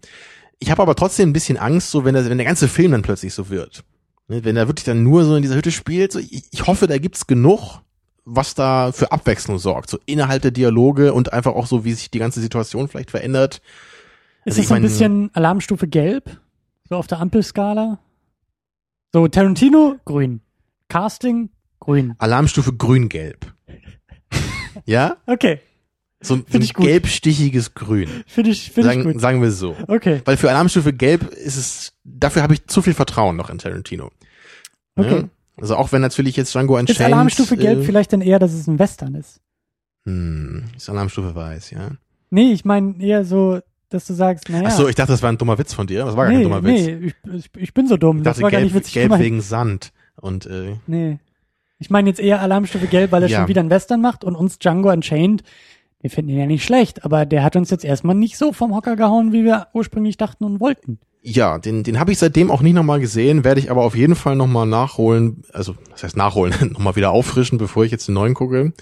Ich 0.59 0.71
habe 0.71 0.81
aber 0.81 0.95
trotzdem 0.95 1.29
ein 1.29 1.33
bisschen 1.33 1.57
Angst, 1.57 1.91
so 1.91 2.05
wenn, 2.05 2.13
der, 2.13 2.29
wenn 2.29 2.37
der 2.37 2.45
ganze 2.45 2.67
Film 2.67 2.91
dann 2.91 3.01
plötzlich 3.01 3.33
so 3.33 3.49
wird. 3.49 3.83
Ne, 4.27 4.43
wenn 4.43 4.57
er 4.57 4.67
wirklich 4.67 4.85
dann 4.85 5.03
nur 5.03 5.23
so 5.23 5.35
in 5.35 5.41
dieser 5.41 5.55
Hütte 5.55 5.71
spielt, 5.71 6.11
so, 6.11 6.19
ich, 6.19 6.43
ich 6.51 6.65
hoffe, 6.65 6.87
da 6.87 6.97
gibt's 6.97 7.27
genug, 7.27 7.81
was 8.23 8.55
da 8.55 8.91
für 8.91 9.11
Abwechslung 9.11 9.59
sorgt, 9.59 9.89
so 9.89 9.99
innerhalb 10.05 10.41
der 10.41 10.51
Dialoge 10.51 11.13
und 11.13 11.31
einfach 11.31 11.53
auch 11.53 11.67
so, 11.67 11.85
wie 11.85 11.93
sich 11.93 12.09
die 12.09 12.19
ganze 12.19 12.41
Situation 12.41 12.87
vielleicht 12.87 13.11
verändert. 13.11 13.61
Ist 14.45 14.53
Also 14.53 14.61
es 14.61 14.67
so 14.69 14.73
ein 14.73 14.81
bisschen 14.81 15.29
Alarmstufe 15.33 15.87
gelb? 15.87 16.39
So 16.89 16.95
auf 16.95 17.07
der 17.07 17.19
Ampelskala? 17.19 17.99
So, 19.13 19.27
Tarantino, 19.27 19.95
grün. 20.05 20.41
Casting, 20.89 21.49
grün. 21.79 22.15
Alarmstufe 22.17 22.73
grün-gelb. 22.73 23.53
ja? 24.85 25.17
Okay, 25.25 25.59
So, 26.27 26.35
ein- 26.35 26.45
so 26.49 26.57
ein 26.57 26.67
gelbstichiges 26.85 27.73
Grün. 27.73 28.09
finde 28.27 28.51
ich, 28.51 28.71
finde 28.71 28.89
ich 28.89 28.95
Sagen, 28.97 29.11
gut. 29.13 29.21
sagen 29.21 29.41
wir 29.41 29.51
so. 29.51 29.75
Okay, 29.87 30.21
Weil 30.25 30.37
für 30.37 30.49
Alarmstufe 30.49 30.91
gelb 30.93 31.31
ist 31.33 31.55
es, 31.57 31.93
dafür 32.03 32.41
habe 32.43 32.53
ich 32.53 32.65
zu 32.67 32.81
viel 32.81 32.93
Vertrauen 32.93 33.35
noch 33.35 33.49
in 33.49 33.57
Tarantino. 33.57 34.11
Okay. 34.95 35.15
Ja? 35.21 35.23
Also 35.57 35.75
auch 35.77 35.91
wenn 35.91 36.01
natürlich 36.01 36.35
jetzt 36.35 36.53
Django 36.53 36.73
Unchained... 36.73 36.89
ist 36.99 37.01
Alarmstufe 37.05 37.55
gelb 37.57 37.79
äh, 37.79 37.83
vielleicht 37.83 38.11
dann 38.13 38.21
eher, 38.21 38.39
dass 38.39 38.53
es 38.53 38.67
ein 38.67 38.77
Western 38.79 39.15
ist? 39.15 39.39
Hm, 40.05 40.65
ist 40.75 40.89
Alarmstufe 40.89 41.33
weiß, 41.33 41.71
ja. 41.71 41.91
Nee, 42.29 42.51
ich 42.51 42.65
meine 42.65 43.01
eher 43.01 43.23
so, 43.25 43.59
dass 43.89 44.05
du 44.05 44.13
sagst, 44.13 44.49
naja. 44.49 44.67
Ach 44.67 44.71
so, 44.75 44.87
ich 44.87 44.95
dachte, 44.95 45.13
das 45.13 45.21
war 45.21 45.29
ein 45.31 45.37
dummer 45.37 45.57
Witz 45.57 45.73
von 45.73 45.87
dir. 45.87 46.05
Das 46.05 46.15
war 46.17 46.25
gar 46.25 46.31
nee, 46.31 46.37
kein 46.37 46.43
dummer 46.43 46.63
Witz. 46.63 46.85
nee, 46.85 46.95
ich, 47.07 47.15
ich, 47.33 47.49
ich 47.55 47.73
bin 47.73 47.87
so 47.87 47.97
dumm. 47.97 48.17
Ich 48.17 48.23
Das 48.23 48.33
dachte, 48.35 48.43
war 48.43 48.51
gar 48.51 48.59
gelb, 48.59 48.73
nicht 48.73 48.75
witzig 48.79 48.93
gelb 48.93 49.05
gemeint. 49.07 49.23
wegen 49.23 49.41
Sand. 49.41 49.91
Und 50.17 50.45
äh, 50.45 50.75
Nee. 50.87 51.19
Ich 51.77 51.89
meine 51.89 52.09
jetzt 52.09 52.19
eher 52.21 52.39
Alarmstufe 52.41 52.87
Gelb, 52.87 53.11
weil 53.11 53.23
er 53.23 53.29
Ja. 53.29 53.39
schon 53.39 53.47
wieder 53.49 53.59
einen 53.59 53.69
Western 53.69 53.99
macht 53.99 54.23
und 54.23 54.35
uns 54.35 54.59
Django 54.59 54.91
Unchained, 54.91 55.43
wir 56.01 56.09
finden 56.09 56.31
ihn 56.31 56.39
ja 56.39 56.45
nicht 56.45 56.63
schlecht, 56.63 57.03
aber 57.03 57.25
der 57.25 57.43
hat 57.43 57.55
uns 57.55 57.69
jetzt 57.71 57.85
erstmal 57.85 58.15
nicht 58.15 58.37
so 58.37 58.53
vom 58.53 58.75
Hocker 58.75 58.95
gehauen, 58.95 59.31
wie 59.33 59.43
wir 59.43 59.67
ursprünglich 59.73 60.17
dachten 60.17 60.43
und 60.43 60.59
wollten. 60.59 60.99
ja, 61.23 61.57
den, 61.57 61.83
den 61.83 61.99
habe 61.99 62.11
ich 62.11 62.19
seitdem 62.19 62.51
auch 62.51 62.61
nicht 62.61 62.75
nochmal 62.75 62.99
gesehen, 62.99 63.43
werde 63.43 63.59
ich 63.59 63.71
aber 63.71 63.81
auf 63.83 63.95
jeden 63.95 64.15
Fall 64.15 64.35
nochmal 64.35 64.67
nachholen, 64.67 65.43
also 65.51 65.75
das 65.91 66.03
heißt 66.03 66.17
nachholen, 66.17 66.53
nochmal 66.73 66.95
wieder 66.95 67.11
auffrischen, 67.11 67.57
bevor 67.57 67.83
ich 67.83 67.91
jetzt 67.91 68.07
den 68.07 68.13
neuen 68.13 68.35
gucke. 68.35 68.73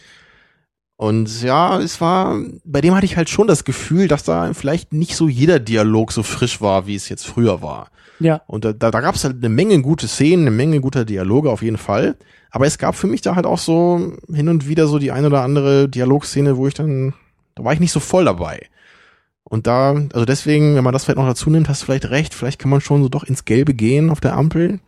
Und 0.95 1.41
ja, 1.41 1.79
es 1.79 1.99
war, 2.01 2.39
bei 2.63 2.79
dem 2.81 2.93
hatte 2.95 3.05
ich 3.05 3.17
halt 3.17 3.29
schon 3.29 3.47
das 3.47 3.63
Gefühl, 3.63 4.07
dass 4.07 4.23
da 4.23 4.53
vielleicht 4.53 4.93
nicht 4.93 5.15
so 5.15 5.27
jeder 5.27 5.59
Dialog 5.59 6.11
so 6.11 6.23
frisch 6.23 6.61
war, 6.61 6.85
wie 6.87 6.95
es 6.95 7.09
jetzt 7.09 7.25
früher 7.25 7.61
war. 7.61 7.89
Ja, 8.19 8.41
Und 8.47 8.63
da, 8.63 8.73
da, 8.73 8.91
da 8.91 9.01
gab 9.01 9.15
es 9.15 9.23
halt 9.23 9.37
eine 9.37 9.49
Menge 9.49 9.81
gute 9.81 10.07
Szenen, 10.07 10.47
eine 10.47 10.55
Menge 10.55 10.79
guter 10.81 11.03
Dialoge 11.03 11.49
auf 11.49 11.61
jeden 11.61 11.77
Fall. 11.77 12.15
Aber 12.55 12.67
es 12.67 12.77
gab 12.77 12.93
für 12.93 13.07
mich 13.07 13.21
da 13.21 13.35
halt 13.35 13.47
auch 13.47 13.57
so 13.57 14.13
hin 14.31 14.47
und 14.47 14.67
wieder 14.67 14.85
so 14.85 14.99
die 14.99 15.11
ein 15.11 15.25
oder 15.25 15.41
andere 15.41 15.89
Dialogszene, 15.89 16.55
wo 16.55 16.67
ich 16.67 16.75
dann, 16.75 17.15
da 17.55 17.63
war 17.63 17.73
ich 17.73 17.79
nicht 17.79 17.91
so 17.91 17.99
voll 17.99 18.25
dabei. 18.25 18.67
Und 19.43 19.65
da, 19.65 19.95
also 20.13 20.23
deswegen, 20.23 20.75
wenn 20.75 20.83
man 20.83 20.93
das 20.93 21.03
vielleicht 21.03 21.17
noch 21.17 21.25
dazu 21.25 21.49
nimmt, 21.49 21.67
hast 21.67 21.81
du 21.81 21.85
vielleicht 21.87 22.11
recht, 22.11 22.35
vielleicht 22.35 22.59
kann 22.59 22.69
man 22.69 22.79
schon 22.79 23.01
so 23.01 23.09
doch 23.09 23.23
ins 23.23 23.45
Gelbe 23.45 23.73
gehen 23.73 24.11
auf 24.11 24.21
der 24.21 24.35
Ampel. 24.35 24.79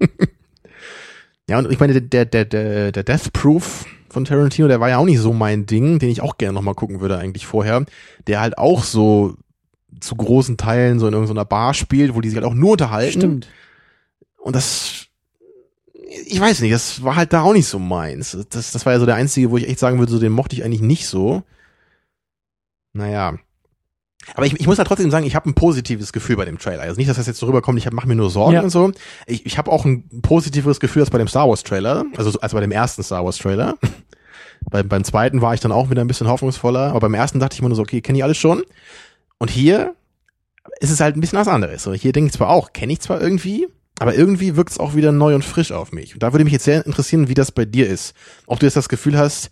ja, 1.48 1.58
und 1.60 1.70
ich 1.70 1.78
meine, 1.78 2.02
der, 2.02 2.24
der, 2.24 2.44
der, 2.44 2.90
der 2.90 3.04
Death 3.04 3.32
Proof 3.32 3.86
von 4.08 4.24
Tarantino, 4.24 4.66
der 4.66 4.80
war 4.80 4.88
ja 4.88 4.98
auch 4.98 5.04
nicht 5.04 5.20
so 5.20 5.32
mein 5.32 5.64
Ding, 5.64 6.00
den 6.00 6.10
ich 6.10 6.22
auch 6.22 6.38
gerne 6.38 6.54
nochmal 6.54 6.74
gucken 6.74 7.00
würde 7.00 7.18
eigentlich 7.18 7.46
vorher, 7.46 7.86
der 8.26 8.40
halt 8.40 8.58
auch 8.58 8.82
so 8.82 9.36
zu 10.00 10.16
großen 10.16 10.56
Teilen 10.56 10.98
so 10.98 11.06
in 11.06 11.12
irgendeiner 11.12 11.44
Bar 11.44 11.72
spielt, 11.72 12.16
wo 12.16 12.20
die 12.20 12.30
sich 12.30 12.36
halt 12.36 12.46
auch 12.46 12.54
nur 12.54 12.72
unterhalten. 12.72 13.20
stimmt. 13.20 13.48
Und 14.38 14.56
das, 14.56 15.05
ich 16.26 16.40
weiß 16.40 16.60
nicht, 16.60 16.72
das 16.72 17.02
war 17.02 17.16
halt 17.16 17.32
da 17.32 17.42
auch 17.42 17.52
nicht 17.52 17.66
so 17.68 17.78
meins. 17.78 18.36
Das, 18.50 18.72
das 18.72 18.86
war 18.86 18.92
ja 18.92 18.98
so 19.00 19.06
der 19.06 19.14
einzige, 19.16 19.50
wo 19.50 19.56
ich 19.56 19.68
echt 19.68 19.78
sagen 19.78 19.98
würde, 19.98 20.12
so 20.12 20.18
den 20.18 20.32
mochte 20.32 20.54
ich 20.56 20.64
eigentlich 20.64 20.80
nicht 20.80 21.06
so. 21.06 21.42
Naja. 22.92 23.34
Aber 24.34 24.46
ich, 24.46 24.58
ich 24.58 24.66
muss 24.66 24.78
halt 24.78 24.88
trotzdem 24.88 25.10
sagen, 25.10 25.24
ich 25.26 25.36
habe 25.36 25.48
ein 25.48 25.54
positives 25.54 26.12
Gefühl 26.12 26.36
bei 26.36 26.44
dem 26.44 26.58
Trailer. 26.58 26.82
Also 26.82 26.96
nicht, 26.98 27.08
dass 27.08 27.16
das 27.16 27.26
jetzt 27.26 27.38
so 27.38 27.46
rüberkommt, 27.46 27.78
ich 27.78 27.90
mache 27.92 28.08
mir 28.08 28.16
nur 28.16 28.30
Sorgen 28.30 28.54
Ja. 28.54 28.62
und 28.62 28.70
so. 28.70 28.90
Ich, 29.26 29.46
ich 29.46 29.58
habe 29.58 29.70
auch 29.70 29.84
ein 29.84 30.08
positiveres 30.22 30.80
Gefühl 30.80 31.02
als 31.02 31.10
bei 31.10 31.18
dem 31.18 31.28
Star 31.28 31.48
Wars 31.48 31.62
Trailer, 31.62 32.04
also 32.16 32.30
so- 32.30 32.40
als 32.40 32.52
bei 32.52 32.60
dem 32.60 32.72
ersten 32.72 33.02
Star 33.04 33.24
Wars 33.24 33.38
Trailer. 33.38 33.76
beim, 34.70 34.88
beim 34.88 35.04
zweiten 35.04 35.42
war 35.42 35.54
ich 35.54 35.60
dann 35.60 35.70
auch 35.72 35.90
wieder 35.90 36.00
ein 36.00 36.08
bisschen 36.08 36.26
hoffnungsvoller, 36.28 36.88
aber 36.90 37.00
beim 37.00 37.14
ersten 37.14 37.38
dachte 37.38 37.54
ich 37.54 37.62
mir 37.62 37.68
nur 37.68 37.76
so, 37.76 37.82
okay, 37.82 38.00
kenne 38.00 38.18
ich 38.18 38.24
alles 38.24 38.36
schon. 38.38 38.64
Und 39.38 39.50
hier 39.50 39.94
ist 40.80 40.90
es 40.90 41.00
halt 41.00 41.16
ein 41.16 41.20
bisschen 41.20 41.38
was 41.38 41.46
anderes. 41.48 41.84
So, 41.84 41.92
hier 41.92 42.12
denke 42.12 42.26
ich 42.28 42.32
zwar 42.32 42.48
auch, 42.50 42.72
kenne 42.72 42.92
ich 42.94 43.00
zwar 43.00 43.20
irgendwie, 43.20 43.68
aber 43.98 44.14
irgendwie 44.14 44.56
wirkt 44.56 44.72
es 44.72 44.78
auch 44.78 44.94
wieder 44.94 45.12
neu 45.12 45.34
und 45.34 45.44
frisch 45.44 45.72
auf 45.72 45.92
mich. 45.92 46.14
Und 46.14 46.22
da 46.22 46.32
würde 46.32 46.44
mich 46.44 46.52
jetzt 46.52 46.64
sehr 46.64 46.84
interessieren, 46.84 47.28
wie 47.28 47.34
das 47.34 47.52
bei 47.52 47.64
dir 47.64 47.88
ist. 47.88 48.14
Ob 48.46 48.60
du 48.60 48.66
jetzt 48.66 48.76
das 48.76 48.88
Gefühl 48.88 49.16
hast, 49.16 49.50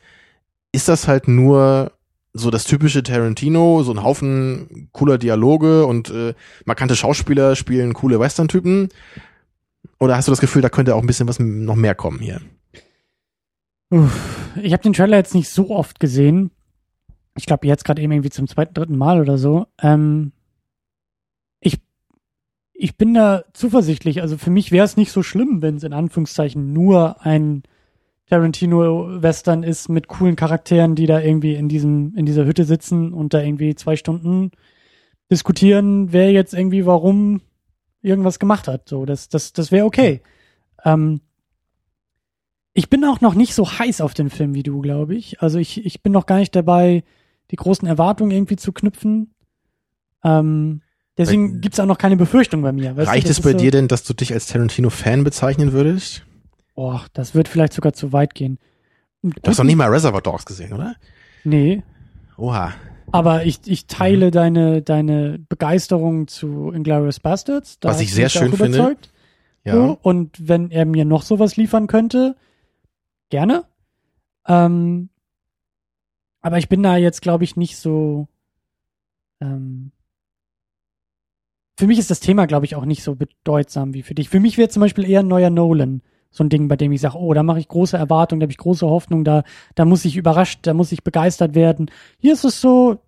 ist 0.73 0.89
das 0.89 1.09
halt 1.09 1.29
nur 1.29 1.93
so 2.35 2.51
das 2.51 2.65
typische 2.65 3.03
Tarantino, 3.03 3.83
so 3.85 3.93
ein 3.93 4.03
Haufen 4.03 4.89
cooler 4.93 5.19
Dialoge 5.19 5.87
und 5.87 6.11
äh, 6.11 6.35
markante 6.65 6.97
Schauspieler 6.97 7.55
spielen 7.55 7.95
coole 7.95 8.19
Western-Typen? 8.19 8.89
Oder 10.01 10.17
hast 10.17 10.29
du 10.29 10.33
das 10.33 10.41
Gefühl, 10.41 10.63
da 10.63 10.69
könnte 10.69 10.95
auch 10.95 11.01
ein 11.01 11.07
bisschen 11.07 11.29
was 11.29 11.39
noch 11.39 11.77
mehr 11.77 11.95
kommen 11.95 12.19
hier? 12.19 12.41
Uff, 13.91 14.19
ich 14.61 14.73
habe 14.73 14.83
den 14.83 14.93
Trailer 14.93 15.17
jetzt 15.17 15.35
nicht 15.35 15.49
so 15.49 15.71
oft 15.71 16.01
gesehen. 16.01 16.51
Ich 17.37 17.47
glaube 17.47 17.67
jetzt 17.67 17.85
gerade 17.85 18.03
eben 18.03 18.13
irgendwie 18.13 18.31
zum 18.31 18.49
zweiten, 18.49 18.75
dritten 18.75 18.97
Mal 18.97 19.21
oder 19.21 19.39
so. 19.39 19.67
Ähm, 19.81 20.33
ich 22.75 22.97
bin 22.97 23.15
da 23.15 23.45
zuversichtlich. 23.53 24.21
Also 24.21 24.37
für 24.37 24.51
mich 24.51 24.73
wäre 24.73 24.85
es 24.85 24.97
nicht 24.97 25.13
so 25.13 25.23
schlimm, 25.23 25.63
wenn 25.63 25.77
es 25.77 25.85
in 25.85 25.93
Anführungszeichen 25.93 26.73
nur 26.73 27.25
ein 27.25 27.63
Tarantino-Western 28.27 29.63
ist 29.63 29.89
mit 29.89 30.09
coolen 30.09 30.35
Charakteren, 30.35 30.95
die 30.95 31.07
da 31.07 31.21
irgendwie 31.21 31.55
in 31.55 31.69
diesem, 31.69 32.15
in 32.17 32.27
dieser 32.27 32.45
Hütte 32.45 32.65
sitzen 32.65 33.13
und 33.13 33.33
da 33.33 33.41
irgendwie 33.41 33.75
zwei 33.77 33.97
Stunden 33.97 34.51
diskutieren, 35.31 36.13
wer 36.13 36.33
jetzt 36.33 36.53
irgendwie 36.53 36.85
warum 36.85 37.43
irgendwas 38.03 38.39
gemacht 38.39 38.67
hat. 38.67 38.89
So, 38.89 39.07
das, 39.07 39.29
das, 39.29 39.53
das 39.53 39.71
wäre 39.71 39.87
okay. 39.87 40.21
Ähm, 40.85 41.21
ich 42.73 42.91
bin 42.91 43.05
auch 43.05 43.21
noch 43.21 43.35
nicht 43.35 43.55
so 43.55 43.79
heiß 43.79 44.01
auf 44.01 44.15
den 44.15 44.31
Film 44.31 44.55
wie 44.55 44.65
du, 44.65 44.81
glaube 44.81 45.15
ich. 45.15 45.41
Also 45.41 45.59
ich, 45.59 45.85
ich 45.87 46.03
bin 46.03 46.13
noch 46.13 46.27
gar 46.27 46.39
nicht 46.39 46.57
dabei, 46.57 47.05
die 47.51 47.57
großen 47.57 47.87
Erwartungen 47.87 48.33
irgendwie 48.33 48.57
zu 48.57 48.73
knüpfen. 48.73 49.33
Ähm, 50.25 50.83
deswegen 51.19 51.53
Weil- 51.55 51.61
gibt's 51.61 51.81
auch 51.81 51.87
noch 51.87 51.99
keine 51.99 52.17
Befürchtung 52.17 52.63
bei 52.63 52.73
mir. 52.73 52.97
Weißt 52.97 53.09
Reicht 53.11 53.27
du, 53.27 53.31
es 53.31 53.41
bei 53.41 53.53
so, 53.53 53.59
dir 53.59 53.71
denn, 53.71 53.89
dass 53.89 54.05
du 54.05 54.15
dich 54.15 54.33
als 54.33 54.47
Tarantino-Fan 54.47 55.25
bezeichnen 55.25 55.73
würdest? 55.73 56.25
Boah, 56.75 57.05
das 57.13 57.35
wird 57.35 57.49
vielleicht 57.49 57.73
sogar 57.73 57.93
zu 57.93 58.13
weit 58.13 58.35
gehen. 58.35 58.59
Du 59.23 59.31
hast 59.47 59.59
doch 59.59 59.65
nicht 59.65 59.77
mal 59.77 59.89
Reservoir 59.89 60.21
Dogs 60.21 60.45
gesehen, 60.45 60.73
oder? 60.73 60.97
Nee, 61.45 61.83
Oha. 62.37 62.73
aber 63.13 63.45
ich, 63.45 63.61
ich 63.67 63.85
Mhm. 63.85 63.89
teile 63.89 64.31
deine, 64.31 64.83
deine 64.83 65.39
Begeisterung 65.49 66.27
zu 66.29 66.71
Inglourious 66.73 67.21
Bastards. 67.21 67.79
Da 67.81 67.91
Was 67.91 68.01
ich 68.01 68.13
sehr 68.13 68.29
schön 68.29 68.53
finde. 68.53 68.77
überzeugt. 68.79 69.11
Ja. 69.65 69.75
So, 69.75 69.99
und 70.03 70.47
wenn 70.49 70.71
er 70.71 70.85
mir 70.85 71.05
noch 71.07 71.23
sowas 71.23 71.57
liefern 71.57 71.87
könnte, 71.87 72.37
gerne. 73.31 73.65
Ähm, 74.47 75.09
aber 76.43 76.59
ich 76.59 76.69
bin 76.69 76.83
da 76.83 76.97
jetzt, 76.99 77.23
glaube 77.23 77.45
ich, 77.45 77.57
nicht 77.57 77.79
so. 77.79 78.29
Ähm, 79.41 79.91
für 81.77 81.87
mich 81.87 81.99
ist 81.99 82.11
das 82.11 82.21
Thema, 82.21 82.47
glaube 82.47 82.67
ich, 82.67 82.77
auch 82.77 82.85
nicht 82.85 83.03
so 83.03 83.15
bedeutsam 83.17 83.95
wie 83.95 84.03
für 84.03 84.15
dich. 84.15 84.29
Für 84.29 84.41
mich 84.41 84.59
wäre 84.59 84.69
zum 84.69 84.81
Beispiel 84.81 85.09
eher 85.09 85.21
ein 85.21 85.29
neuer 85.29 85.51
Nolan. 85.51 86.03
So 86.31 86.43
ein 86.43 86.49
Ding, 86.49 86.67
bei 86.67 86.77
dem 86.77 86.91
ich 86.91 87.01
sage, 87.01 87.17
oh, 87.17 87.33
da 87.33 87.43
mache 87.45 87.61
ich 87.61 87.69
große 87.69 87.97
Erwartungen, 87.97 88.41
da 88.41 88.45
habe 88.45 88.53
ich 88.53 88.59
große 88.59 88.87
Hoffnung, 88.87 89.23
da, 89.23 89.45
da 89.77 89.85
muss 89.85 90.05
ich 90.05 90.17
überrascht, 90.17 90.61
da 90.63 90.75
muss 90.75 90.91
ich 90.91 91.05
begeistert 91.05 91.55
werden. 91.55 91.91
Hier 92.19 92.33
ist 92.33 92.45
es 92.45 92.61
so, 92.61 92.99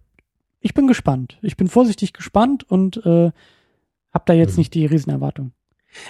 ich 0.61 0.75
bin 0.75 0.87
gespannt. 0.87 1.39
Ich 1.43 1.57
bin 1.57 1.69
vorsichtig 1.69 2.13
gespannt 2.13 2.65
und 2.69 2.99
äh, 2.99 3.31
habe 4.13 4.25
da 4.27 4.33
jetzt 4.33 4.53
Mhm. 4.53 4.59
nicht 4.59 4.75
die 4.75 4.87
Riesenerwartung. 4.87 5.53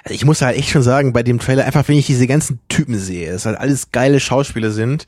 Also 0.04 0.14
ich 0.14 0.25
muss 0.25 0.42
halt 0.42 0.58
echt 0.58 0.68
schon 0.70 0.82
sagen, 0.82 1.12
bei 1.12 1.22
dem 1.22 1.38
Trailer, 1.38 1.64
einfach 1.64 1.88
wenn 1.88 1.96
ich 1.96 2.06
diese 2.06 2.26
ganzen 2.26 2.60
Typen 2.68 2.98
sehe, 2.98 3.32
dass 3.32 3.46
halt 3.46 3.58
alles 3.58 3.92
geile 3.92 4.20
Schauspieler 4.20 4.70
sind. 4.70 5.06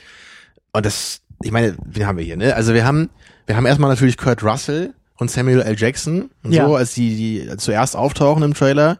Und 0.72 0.86
das, 0.86 1.20
ich 1.42 1.50
meine, 1.50 1.76
wen 1.84 2.06
haben 2.06 2.16
wir 2.18 2.24
hier, 2.24 2.36
ne? 2.36 2.54
Also 2.54 2.72
wir 2.74 2.84
haben, 2.86 3.10
wir 3.46 3.56
haben 3.56 3.66
erstmal 3.66 3.90
natürlich 3.90 4.16
Kurt 4.16 4.42
Russell 4.42 4.94
und 5.18 5.30
Samuel 5.30 5.60
L. 5.60 5.76
Jackson 5.78 6.30
und 6.42 6.52
Ja. 6.52 6.66
so, 6.66 6.76
als 6.76 6.94
die, 6.94 7.16
die 7.16 7.56
zuerst 7.58 7.96
auftauchen 7.96 8.42
im 8.42 8.54
Trailer. 8.54 8.98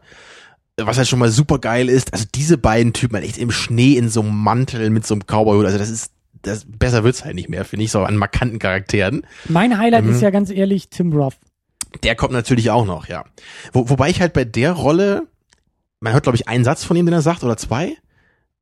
Was 0.81 0.97
halt 0.97 1.09
schon 1.09 1.19
mal 1.19 1.29
super 1.29 1.59
geil 1.59 1.89
ist, 1.89 2.13
also 2.13 2.23
diese 2.33 2.57
beiden 2.57 2.93
Typen 2.93 3.15
halt 3.15 3.25
echt 3.25 3.37
im 3.37 3.51
Schnee 3.51 3.95
in 3.97 4.07
so 4.09 4.21
einem 4.21 4.33
Mantel 4.35 4.89
mit 4.91 5.05
so 5.05 5.13
einem 5.13 5.23
Cowboy-Hut, 5.25 5.65
also 5.65 5.77
das 5.77 5.89
ist, 5.89 6.13
das, 6.41 6.65
besser 6.65 7.03
wird's 7.03 7.25
halt 7.25 7.35
nicht 7.35 7.49
mehr, 7.49 7.65
finde 7.65 7.83
ich, 7.83 7.91
so 7.91 8.01
an 8.03 8.15
markanten 8.15 8.59
Charakteren. 8.59 9.25
Mein 9.49 9.77
Highlight 9.77 10.05
Mhm. 10.05 10.11
ist 10.11 10.21
ja 10.21 10.29
ganz 10.29 10.49
ehrlich 10.49 10.89
Tim 10.89 11.11
Roth. 11.11 11.35
Der 12.03 12.15
kommt 12.15 12.31
natürlich 12.31 12.69
auch 12.71 12.85
noch, 12.85 13.07
ja. 13.09 13.25
Wo, 13.73 13.89
wobei 13.89 14.09
ich 14.09 14.21
halt 14.21 14.31
bei 14.31 14.45
der 14.45 14.71
Rolle, 14.71 15.23
man 15.99 16.13
hört, 16.13 16.23
glaube 16.23 16.37
ich, 16.37 16.47
einen 16.47 16.63
Satz 16.63 16.85
von 16.85 16.95
ihm, 16.95 17.05
den 17.05 17.13
er 17.13 17.21
sagt, 17.21 17.43
oder 17.43 17.57
zwei. 17.57 17.97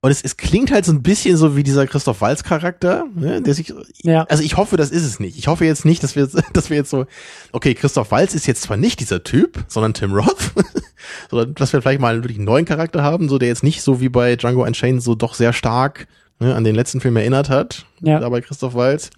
Und 0.02 0.12
es, 0.12 0.22
es 0.24 0.38
klingt 0.38 0.72
halt 0.72 0.86
so 0.86 0.92
ein 0.92 1.02
bisschen 1.02 1.38
so 1.38 1.56
wie 1.58 1.64
dieser 1.64 1.88
Christoph 1.88 2.22
Walz 2.22 2.44
Charakter, 2.44 3.06
ne, 3.16 3.42
der 3.42 3.56
sich, 3.56 3.74
Ja. 4.04 4.24
also 4.26 4.44
ich 4.44 4.56
hoffe, 4.56 4.78
das 4.78 4.92
ist 4.92 5.04
es 5.04 5.20
nicht. 5.20 5.38
Ich 5.40 5.48
hoffe 5.48 5.66
jetzt 5.66 5.86
nicht, 5.86 6.04
dass 6.04 6.16
wir, 6.16 6.24
jetzt- 6.24 6.38
dass 6.54 6.70
wir 6.70 6.78
jetzt 6.78 6.92
so, 6.92 7.08
okay, 7.52 7.74
Christoph 7.74 8.12
Walz 8.12 8.36
ist 8.36 8.46
jetzt 8.46 8.62
zwar 8.62 8.78
nicht 8.78 9.00
dieser 9.00 9.24
Typ, 9.24 9.66
sondern 9.68 9.94
Tim 9.96 10.14
Roth, 10.14 10.52
sondern 11.32 11.56
dass 11.56 11.74
wir 11.74 11.82
vielleicht 11.82 12.00
mal 12.00 12.18
wirklich 12.24 12.38
einen 12.38 12.46
neuen 12.46 12.66
Charakter 12.66 13.02
haben, 13.02 13.28
so 13.28 13.40
der 13.40 13.48
jetzt 13.48 13.64
nicht 13.64 13.82
so 13.82 14.00
wie 14.00 14.10
bei 14.10 14.36
Django 14.36 14.64
Unchained 14.64 15.02
so 15.02 15.16
doch 15.16 15.34
sehr 15.34 15.52
stark 15.52 16.08
ne, 16.40 16.54
an 16.54 16.64
den 16.64 16.76
letzten 16.76 17.02
Film 17.02 17.18
erinnert 17.18 17.50
hat, 17.50 17.86
Ja. 18.02 18.20
da 18.20 18.30
bei 18.30 18.42
Christoph 18.42 18.76
Walz. 18.76 19.10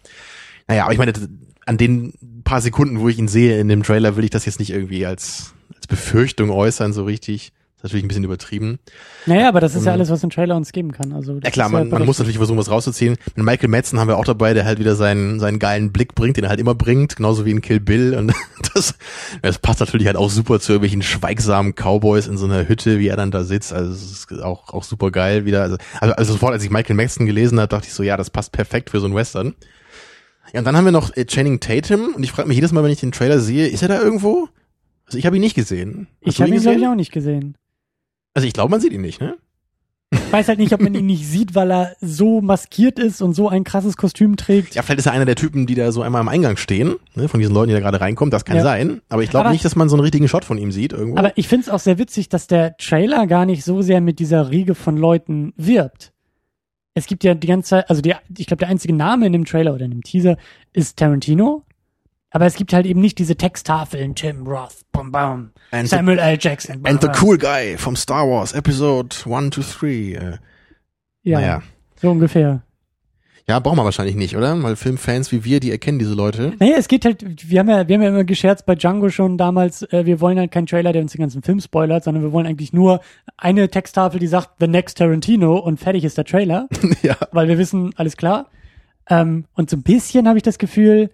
Naja, 0.69 0.83
aber 0.85 0.93
ich 0.93 0.99
meine, 0.99 1.11
an 1.65 1.77
den 1.77 2.13
paar 2.45 2.61
Sekunden, 2.61 3.01
wo 3.01 3.09
ich 3.09 3.19
ihn 3.19 3.27
sehe 3.27 3.59
in 3.59 3.67
dem 3.67 3.83
Trailer, 3.83 4.15
will 4.15 4.23
ich 4.23 4.29
das 4.29 4.45
jetzt 4.45 4.59
nicht 4.59 4.69
irgendwie 4.71 5.05
als, 5.05 5.53
als 5.75 5.87
Befürchtung 5.87 6.49
äußern, 6.51 6.93
so 6.93 7.03
richtig. 7.03 7.51
Das 7.81 7.91
ist 7.91 7.93
natürlich 7.93 8.03
ein 8.03 8.07
bisschen 8.09 8.23
übertrieben. 8.25 8.79
Naja, 9.25 9.47
aber 9.47 9.61
das 9.61 9.73
ist 9.73 9.85
ja 9.85 9.91
Mhm. 9.93 9.99
alles, 9.99 10.09
was 10.09 10.21
ein 10.21 10.29
Trailer 10.29 10.57
uns 10.57 10.73
geben 10.73 10.91
kann. 10.91 11.13
Also, 11.13 11.39
Ja 11.41 11.49
klar, 11.49 11.69
man, 11.69 11.83
man 11.83 11.89
berechtigt. 11.89 12.07
muss 12.07 12.19
natürlich 12.19 12.37
versuchen, 12.37 12.57
was 12.57 12.69
rauszuziehen. 12.69 13.15
Mit 13.35 13.45
Michael 13.45 13.69
Madsen 13.69 13.99
haben 13.99 14.09
wir 14.09 14.17
auch 14.17 14.25
dabei, 14.25 14.53
der 14.53 14.65
halt 14.65 14.79
wieder 14.79 14.95
seinen, 14.97 15.39
seinen 15.39 15.59
geilen 15.59 15.93
Blick 15.93 16.13
bringt, 16.13 16.35
den 16.35 16.43
er 16.43 16.49
halt 16.49 16.59
immer 16.59 16.75
bringt, 16.75 17.15
genauso 17.15 17.45
wie 17.45 17.51
in 17.51 17.61
Kill 17.61 17.79
Bill. 17.79 18.15
Und 18.15 18.33
das, 18.73 18.95
das 19.41 19.59
passt 19.59 19.79
natürlich 19.79 20.07
halt 20.07 20.17
auch 20.17 20.29
super 20.29 20.59
zu 20.59 20.73
irgendwelchen 20.73 21.01
schweigsamen 21.03 21.73
Cowboys 21.73 22.27
in 22.27 22.37
so 22.37 22.45
einer 22.47 22.67
Hütte, 22.67 22.99
wie 22.99 23.07
er 23.07 23.15
dann 23.15 23.31
da 23.31 23.45
sitzt. 23.45 23.71
Also 23.71 23.93
es 23.93 24.11
ist 24.29 24.41
auch, 24.41 24.73
auch 24.73 24.83
super 24.83 25.09
geil 25.09 25.45
wieder. 25.45 25.61
Also, 25.61 25.77
also, 26.01 26.13
also 26.15 26.33
sofort, 26.33 26.51
als 26.51 26.63
ich 26.65 26.71
Michael 26.71 26.97
Madsen 26.97 27.25
gelesen 27.27 27.59
habe, 27.61 27.69
dachte 27.69 27.87
ich 27.87 27.93
so, 27.93 28.03
ja, 28.03 28.17
das 28.17 28.29
passt 28.29 28.51
perfekt 28.51 28.89
für 28.89 28.99
so 28.99 29.05
einen 29.05 29.15
Western. 29.15 29.55
Ja, 30.51 30.59
und 30.59 30.65
dann 30.65 30.75
haben 30.75 30.83
wir 30.83 30.91
noch 30.91 31.15
äh, 31.15 31.23
Channing 31.25 31.61
Tatum 31.61 32.13
und 32.13 32.23
ich 32.23 32.31
frage 32.33 32.47
mich 32.49 32.55
jedes 32.55 32.73
Mal, 32.73 32.83
wenn 32.83 32.91
ich 32.91 32.99
den 32.99 33.13
Trailer 33.13 33.39
sehe, 33.39 33.67
ist 33.67 33.83
er 33.83 33.87
da 33.87 34.01
irgendwo? 34.01 34.49
Also 35.05 35.17
ich 35.17 35.25
habe 35.25 35.37
ihn 35.37 35.41
nicht 35.41 35.55
gesehen. 35.55 36.07
Hast 36.25 36.35
Ich 36.35 36.41
habe 36.41 36.53
ihn, 36.53 36.59
glaube 36.61 36.79
ich, 36.79 36.87
auch 36.87 36.93
nicht 36.95 37.11
gesehen. 37.11 37.55
Also 38.33 38.47
ich 38.47 38.53
glaube, 38.53 38.71
man 38.71 38.79
sieht 38.81 38.93
ihn 38.93 39.01
nicht, 39.01 39.19
ne? 39.21 39.35
Ich 40.11 40.31
weiß 40.33 40.47
halt 40.47 40.57
nicht, 40.57 40.73
ob 40.73 40.81
man 40.81 40.95
ihn 40.95 41.05
nicht 41.05 41.27
sieht, 41.27 41.53
weil 41.53 41.71
er 41.71 41.95
so 42.01 42.41
maskiert 42.41 42.97
ist 42.97 43.21
und 43.21 43.33
so 43.35 43.47
ein 43.47 43.63
krasses 43.63 43.95
Kostüm 43.95 44.37
trägt. 44.37 44.73
Ja, 44.73 44.81
vielleicht 44.81 44.99
ist 44.99 45.05
er 45.05 45.11
einer 45.11 45.25
der 45.25 45.35
Typen, 45.35 45.67
die 45.67 45.75
da 45.75 45.91
so 45.91 46.01
einmal 46.01 46.21
am 46.21 46.27
Eingang 46.29 46.57
stehen, 46.57 46.95
ne, 47.15 47.27
von 47.27 47.39
diesen 47.39 47.53
Leuten, 47.53 47.67
die 47.69 47.73
da 47.75 47.79
gerade 47.79 48.01
reinkommen. 48.01 48.31
Das 48.31 48.43
kann 48.43 48.57
Ja. 48.57 48.63
sein. 48.63 49.01
Aber 49.09 49.21
ich 49.21 49.29
glaube 49.29 49.51
nicht, 49.51 49.63
dass 49.65 49.75
man 49.75 49.87
so 49.87 49.95
einen 49.95 50.01
richtigen 50.01 50.27
Shot 50.27 50.45
von 50.45 50.57
ihm 50.57 50.71
sieht 50.71 50.93
irgendwo. 50.93 51.17
Aber 51.19 51.37
ich 51.37 51.47
finde 51.47 51.65
es 51.65 51.69
auch 51.69 51.79
sehr 51.79 51.99
witzig, 51.99 52.27
dass 52.29 52.47
der 52.47 52.75
Trailer 52.77 53.27
gar 53.27 53.45
nicht 53.45 53.63
so 53.63 53.83
sehr 53.83 54.01
mit 54.01 54.17
dieser 54.17 54.49
Riege 54.49 54.73
von 54.73 54.97
Leuten 54.97 55.53
wirbt. 55.57 56.11
Es 56.95 57.05
gibt 57.05 57.23
ja 57.23 57.35
die 57.35 57.47
ganze 57.47 57.69
Zeit, 57.69 57.89
also 57.89 58.01
die, 58.01 58.13
ich 58.35 58.47
glaube, 58.47 58.59
der 58.61 58.69
einzige 58.69 58.95
Name 58.95 59.27
in 59.27 59.33
dem 59.33 59.45
Trailer 59.45 59.75
oder 59.75 59.85
in 59.85 59.91
dem 59.91 60.03
Teaser 60.03 60.37
ist 60.73 60.97
Tarantino. 60.97 61.63
Aber 62.31 62.45
es 62.45 62.55
gibt 62.55 62.73
halt 62.73 62.85
eben 62.85 63.01
nicht 63.01 63.17
diese 63.17 63.35
Texttafeln, 63.35 64.13
Tim 64.15 64.45
Roth, 64.45 64.85
bum, 64.91 65.11
bum, 65.11 65.51
and, 65.71 65.87
the, 65.89 65.95
Samuel 65.95 66.19
L. 66.19 66.37
Jackson. 66.39 66.81
bum, 66.81 66.91
and 66.91 67.01
the 67.01 67.09
cool 67.21 67.37
guy 67.37 67.75
from 67.77 67.95
Star 67.95 68.27
Wars 68.27 68.53
Episode 68.53 69.15
1 69.25 69.51
to 69.51 69.61
3. 69.61 69.87
Äh, 69.87 70.37
Ja, 71.23 71.39
Naja. 71.39 71.61
so 72.01 72.11
ungefähr. 72.11 72.61
Ja, 73.47 73.59
brauchen 73.59 73.77
wir 73.77 73.83
wahrscheinlich 73.83 74.15
nicht, 74.15 74.37
oder? 74.37 74.61
Weil 74.61 74.75
Filmfans 74.75 75.31
wie 75.31 75.43
wir, 75.43 75.59
die 75.59 75.71
erkennen 75.71 75.97
diese 75.97 76.13
Leute. 76.13 76.53
Naja, 76.59 76.75
es 76.77 76.87
geht 76.87 77.03
halt, 77.03 77.49
wir 77.49 77.59
haben 77.59 77.67
ja, 77.69 77.87
wir 77.87 77.95
haben 77.95 78.03
ja 78.03 78.09
immer 78.09 78.23
gescherzt 78.23 78.67
bei 78.67 78.75
Django 78.75 79.09
schon 79.09 79.39
damals, 79.39 79.81
äh, 79.91 80.05
wir 80.05 80.21
wollen 80.21 80.37
halt 80.37 80.51
keinen 80.51 80.67
Trailer, 80.67 80.93
der 80.93 81.01
uns 81.01 81.13
den 81.13 81.21
ganzen 81.21 81.41
Film 81.41 81.59
spoilert, 81.59 82.03
sondern 82.03 82.21
wir 82.21 82.31
wollen 82.31 82.45
eigentlich 82.45 82.73
nur 82.73 83.01
eine 83.37 83.67
Texttafel, 83.69 84.19
die 84.19 84.27
sagt 84.27 84.51
The 84.59 84.67
Next 84.67 84.99
Tarantino 84.99 85.57
und 85.57 85.79
fertig 85.79 86.03
ist 86.03 86.15
der 86.19 86.25
Trailer, 86.25 86.69
ja. 87.01 87.15
weil 87.31 87.47
wir 87.47 87.57
wissen, 87.57 87.91
alles 87.95 88.17
klar. 88.17 88.51
Ähm, 89.09 89.45
und 89.55 89.71
so 89.71 89.77
ein 89.77 89.81
bisschen 89.81 90.27
habe 90.27 90.37
ich 90.37 90.43
das 90.43 90.59
Gefühl, 90.59 91.09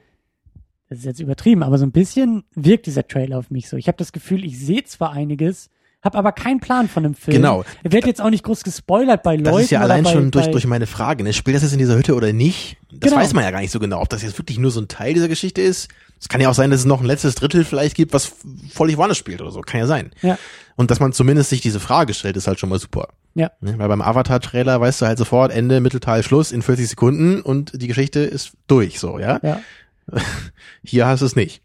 das 0.90 1.00
ist 1.00 1.06
jetzt 1.06 1.20
übertrieben, 1.20 1.64
aber 1.64 1.78
so 1.78 1.86
ein 1.86 1.92
bisschen 1.92 2.44
wirkt 2.54 2.86
dieser 2.86 3.08
Trailer 3.08 3.40
auf 3.40 3.50
mich 3.50 3.70
so. 3.70 3.78
Ich 3.78 3.88
habe 3.88 3.98
das 3.98 4.12
Gefühl, 4.12 4.46
ich 4.46 4.60
sehe 4.60 4.84
zwar 4.84 5.12
einiges, 5.14 5.70
habe 6.04 6.18
aber 6.20 6.32
keinen 6.32 6.60
Plan 6.60 6.88
von 6.88 7.02
dem 7.02 7.16
Film. 7.16 7.38
Genau. 7.38 7.66
Er 7.84 7.92
wird 7.92 8.06
jetzt 8.06 8.22
auch 8.22 8.30
nicht 8.30 8.44
groß 8.44 8.64
gespoilert 8.64 9.24
bei 9.24 9.36
Leuten. 9.38 9.46
Das 9.46 9.62
ist 9.64 9.72
ja 9.72 9.82
allein 9.82 10.04
bei, 10.04 10.12
schon 10.12 10.30
durch, 10.30 10.48
durch 10.52 10.68
meine 10.68 10.86
Frage. 10.86 11.24
Ne? 11.24 11.34
Spielt 11.34 11.56
das 11.56 11.64
jetzt 11.64 11.72
in 11.72 11.80
dieser 11.80 11.98
Hütte 11.98 12.14
oder 12.14 12.32
nicht? 12.32 12.78
Das 12.92 13.10
Genau. 13.10 13.22
weiß 13.22 13.34
man 13.34 13.44
ja 13.44 13.50
gar 13.50 13.62
nicht 13.62 13.72
so 13.72 13.80
genau, 13.80 14.02
ob 14.02 14.10
das 14.10 14.22
jetzt 14.22 14.38
wirklich 14.38 14.60
nur 14.60 14.70
so 14.70 14.80
ein 14.80 14.88
Teil 14.88 15.16
dieser 15.16 15.28
Geschichte 15.28 15.62
ist. 15.62 15.90
Es 16.22 16.30
kann 16.30 16.40
ja 16.42 16.50
auch 16.50 16.54
sein, 16.54 16.70
dass 16.70 16.82
es 16.82 16.86
noch 16.86 17.02
ein 17.02 17.08
letztes 17.08 17.34
Drittel 17.34 17.66
vielleicht 17.66 17.96
gibt, 17.96 18.14
was 18.14 18.32
völlig 18.72 18.98
woanders 18.98 19.18
spielt 19.18 19.42
oder 19.42 19.52
so. 19.52 19.62
Kann 19.62 19.80
ja 19.80 19.88
sein. 19.88 20.12
Ja. 20.22 20.38
Und 20.76 20.92
dass 20.92 21.00
man 21.00 21.12
zumindest 21.12 21.50
sich 21.50 21.62
diese 21.62 21.80
Frage 21.80 22.14
stellt, 22.14 22.38
ist 22.38 22.48
halt 22.48 22.60
schon 22.60 22.70
mal 22.70 22.80
super. 22.80 23.10
Ja. 23.34 23.52
Ne? 23.60 23.74
Weil 23.80 23.88
beim 23.88 24.02
Avatar-Trailer 24.02 24.80
weißt 24.80 25.02
du 25.02 25.08
halt 25.08 25.18
sofort 25.18 25.52
Ende, 25.52 25.82
Mittelteil, 25.82 26.22
Schluss 26.22 26.52
in 26.52 26.62
40 26.62 26.88
Sekunden 26.88 27.42
und 27.42 27.82
die 27.82 27.88
Geschichte 27.88 28.20
ist 28.20 28.52
durch, 28.68 29.00
so, 29.00 29.18
ja. 29.20 29.40
Ja. 29.42 29.60
Hier 30.84 31.08
hast 31.08 31.22
du 31.22 31.26
es 31.26 31.36
nicht. 31.36 31.62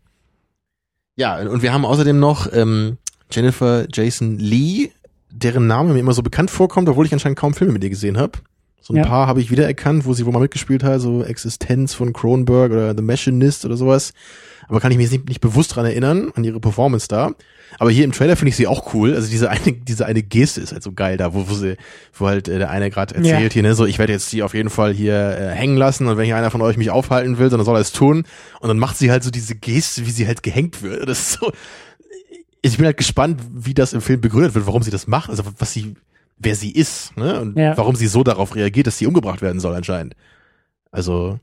Ja, 1.17 1.39
und 1.39 1.63
wir 1.63 1.73
haben 1.73 1.85
außerdem 1.85 2.19
noch 2.19 2.51
ähm, 2.53 2.99
Jennifer 3.31 3.87
Jason 3.93 4.39
Lee, 4.39 4.91
deren 5.31 5.67
Name 5.67 5.93
mir 5.93 6.01
immer 6.01 6.15
so 6.15 6.23
bekannt 6.23 6.51
vorkommt, 6.51 6.89
obwohl 6.89 7.07
ich 7.07 7.13
anscheinend 7.13 7.39
kaum 7.39 7.55
Filme 7.55 7.73
mit 7.73 7.85
ihr 7.85 7.91
gesehen 7.91 8.19
habe. 8.19 8.39
So 8.81 8.95
ein 8.95 8.99
Ja. 8.99 9.05
paar 9.07 9.27
habe 9.27 9.41
ich 9.41 9.51
wiedererkannt, 9.51 10.05
wo 10.07 10.15
sie 10.15 10.25
wohl 10.27 10.33
mal 10.33 10.41
mitgespielt 10.41 10.83
hat, 10.83 11.01
so 11.01 11.23
Existenz 11.23 11.93
von 11.95 12.13
Cronenberg 12.13 12.73
oder 12.73 12.95
The 12.97 13.03
Machinist 13.03 13.65
oder 13.65 13.77
sowas. 13.77 14.13
Aber 14.69 14.81
kann 14.81 14.93
ich 14.93 14.99
mich 14.99 15.11
nicht, 15.11 15.29
nicht 15.29 15.41
bewusst 15.41 15.75
dran 15.75 15.85
erinnern, 15.85 16.31
an 16.37 16.45
ihre 16.45 16.61
Performance 16.61 17.09
da. 17.09 17.33
Aber 17.79 17.91
hier 17.91 18.05
im 18.05 18.13
Trailer 18.13 18.37
finde 18.37 18.51
ich 18.51 18.57
sie 18.57 18.67
auch 18.67 18.95
cool. 18.95 19.15
Also 19.15 19.29
diese 19.29 19.51
eine, 19.51 19.73
diese 19.73 20.07
eine 20.07 20.23
Geste 20.23 20.61
ist 20.61 20.73
halt 20.73 20.83
so 20.83 20.93
geil 20.93 21.17
da, 21.17 21.35
wo, 21.35 21.49
wo 21.49 21.55
sie, 21.55 21.77
wo 22.15 22.27
halt 22.27 22.49
äh, 22.49 22.59
der 22.59 22.71
eine 22.71 22.91
gerade 22.91 23.15
erzählt 23.17 23.43
Ja. 23.43 23.53
hier, 23.53 23.63
ne, 23.63 23.75
so 23.75 23.85
ich 23.85 23.99
werde 23.99 24.13
jetzt 24.13 24.33
die 24.33 24.43
auf 24.43 24.55
jeden 24.55 24.71
Fall 24.71 24.93
hier 24.93 25.15
äh, 25.15 25.49
hängen 25.51 25.77
lassen 25.77 26.07
und 26.07 26.17
wenn 26.17 26.25
hier 26.25 26.37
einer 26.37 26.51
von 26.51 26.63
euch 26.63 26.77
mich 26.77 26.91
aufhalten 26.91 27.39
will, 27.39 27.49
dann 27.49 27.65
soll 27.65 27.77
er 27.77 27.81
es 27.81 27.93
tun. 27.93 28.25
Und 28.61 28.69
dann 28.69 28.79
macht 28.79 28.97
sie 28.97 29.11
halt 29.11 29.23
so 29.25 29.31
diese 29.31 29.55
Geste, 29.57 30.07
wie 30.07 30.11
sie 30.11 30.27
halt 30.27 30.43
gehängt 30.43 30.83
wird. 30.83 31.09
Das 31.09 31.19
ist 31.21 31.33
so. 31.41 31.53
Ich 32.63 32.77
bin 32.77 32.87
halt 32.87 32.97
gespannt, 32.97 33.41
wie 33.55 33.73
das 33.75 33.93
im 33.93 34.01
Film 34.03 34.21
begründet 34.21 34.55
wird, 34.55 34.67
warum 34.67 34.83
sie 34.83 34.91
das 34.91 35.07
macht, 35.07 35.31
also 35.31 35.43
was 35.59 35.73
sie, 35.73 35.95
wer 36.41 36.55
sie 36.57 36.73
ist, 36.73 37.17
ne? 37.17 37.41
Und 37.41 37.57
Ja. 37.57 37.77
warum 37.77 37.95
sie 37.95 38.07
so 38.09 38.25
darauf 38.25 38.55
reagiert, 38.57 38.87
dass 38.87 38.99
sie 38.99 39.07
umgebracht 39.07 39.43
werden 39.43 39.61
soll 39.61 39.75
anscheinend. 39.75 40.15
Also 40.91 41.39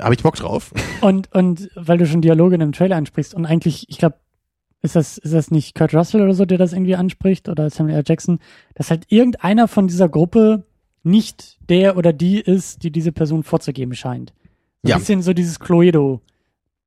habe 0.00 0.14
ich 0.14 0.22
Bock 0.22 0.36
drauf. 0.36 0.72
Und, 1.00 1.32
und 1.32 1.70
weil 1.76 1.98
du 1.98 2.06
schon 2.06 2.22
Dialoge 2.22 2.54
in 2.54 2.60
dem 2.60 2.72
Trailer 2.72 2.96
ansprichst 2.96 3.32
und 3.34 3.46
eigentlich, 3.46 3.88
ich 3.88 3.98
glaube, 3.98 4.16
ist 4.82 4.96
das, 4.96 5.16
ist 5.18 5.32
das 5.34 5.50
nicht 5.52 5.76
Kurt 5.76 5.94
Russell 5.94 6.22
oder 6.22 6.34
so, 6.34 6.44
der 6.44 6.58
das 6.58 6.72
irgendwie 6.72 6.96
anspricht 6.96 7.48
oder 7.48 7.70
Samuel 7.70 7.96
L. 7.98 8.04
Jackson, 8.06 8.38
dass 8.74 8.90
halt 8.90 9.04
irgendeiner 9.08 9.68
von 9.68 9.86
dieser 9.88 10.08
Gruppe 10.08 10.64
nicht 11.04 11.58
der 11.68 11.96
oder 11.96 12.12
die 12.12 12.40
ist, 12.40 12.82
die 12.82 12.90
diese 12.90 13.12
Person 13.12 13.42
vorzugeben 13.44 13.94
scheint. 13.94 14.32
So 14.82 14.90
Ja. 14.90 14.96
ein 14.96 15.00
bisschen 15.00 15.22
so 15.22 15.32
dieses 15.32 15.58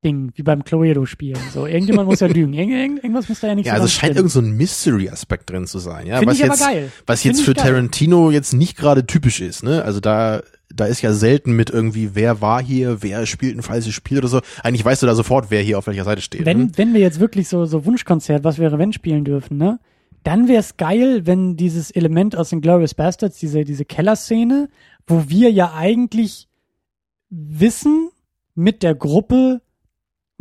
Cluedo-Ding, 0.01 0.31
wie 0.35 0.43
beim 0.43 0.63
Cluedo-Spielen. 0.63 1.39
So, 1.53 1.65
irgendjemand 1.65 2.07
muss 2.07 2.19
ja 2.19 2.27
lügen. 2.27 2.53
Irgend, 2.53 2.73
irgend, 2.73 3.03
irgendwas 3.03 3.29
muss 3.29 3.39
da 3.39 3.47
ja 3.47 3.55
nicht 3.55 3.65
Ja, 3.65 3.73
so 3.73 3.81
also 3.81 3.85
es 3.85 3.93
scheint 3.93 4.15
irgend 4.15 4.31
so 4.31 4.39
ein 4.39 4.51
Mystery-Aspekt 4.51 5.49
drin 5.49 5.67
zu 5.67 5.79
sein, 5.79 6.07
ja. 6.07 6.17
Finde 6.17 6.33
was 6.33 6.39
jetzt, 6.39 6.59
geil. 6.59 6.91
was 7.05 7.21
Finde 7.21 7.37
jetzt 7.37 7.45
für 7.45 7.53
geil. 7.53 7.65
Tarantino 7.65 8.31
jetzt 8.31 8.53
nicht 8.53 8.77
gerade 8.77 9.05
typisch 9.05 9.41
ist, 9.41 9.63
ne? 9.63 9.83
Also 9.83 9.99
da 9.99 10.41
da 10.73 10.85
ist 10.85 11.01
ja 11.01 11.11
selten 11.11 11.51
mit 11.51 11.69
irgendwie, 11.69 12.15
wer 12.15 12.39
war 12.39 12.63
hier, 12.63 13.03
wer 13.03 13.25
spielt 13.25 13.57
ein 13.57 13.61
falsches 13.61 13.93
Spiel 13.93 14.19
oder 14.19 14.29
so. 14.29 14.39
Eigentlich 14.63 14.85
weißt 14.85 15.01
du 15.01 15.05
da 15.05 15.15
sofort, 15.15 15.51
wer 15.51 15.61
hier 15.61 15.77
auf 15.77 15.85
welcher 15.85 16.05
Seite 16.05 16.21
steht. 16.21 16.45
Wenn, 16.45 16.59
hm? 16.59 16.71
wenn 16.77 16.93
wir 16.93 17.01
jetzt 17.01 17.19
wirklich 17.19 17.49
so, 17.49 17.65
so 17.65 17.85
Wunschkonzert, 17.85 18.45
was 18.45 18.57
wäre, 18.57 18.79
wenn 18.79 18.93
spielen 18.93 19.25
dürfen, 19.25 19.57
ne? 19.57 19.79
Dann 20.23 20.47
wäre 20.47 20.59
es 20.59 20.77
geil, 20.77 21.25
wenn 21.25 21.57
dieses 21.57 21.91
Element 21.91 22.37
aus 22.37 22.51
den 22.51 22.61
Glorious 22.61 22.93
Bastards, 22.93 23.39
diese, 23.39 23.65
diese 23.65 23.83
Kellerszene, 23.83 24.69
wo 25.07 25.25
wir 25.27 25.51
ja 25.51 25.73
eigentlich 25.75 26.47
wissen 27.29 28.11
mit 28.53 28.81
der 28.81 28.95
Gruppe, 28.95 29.61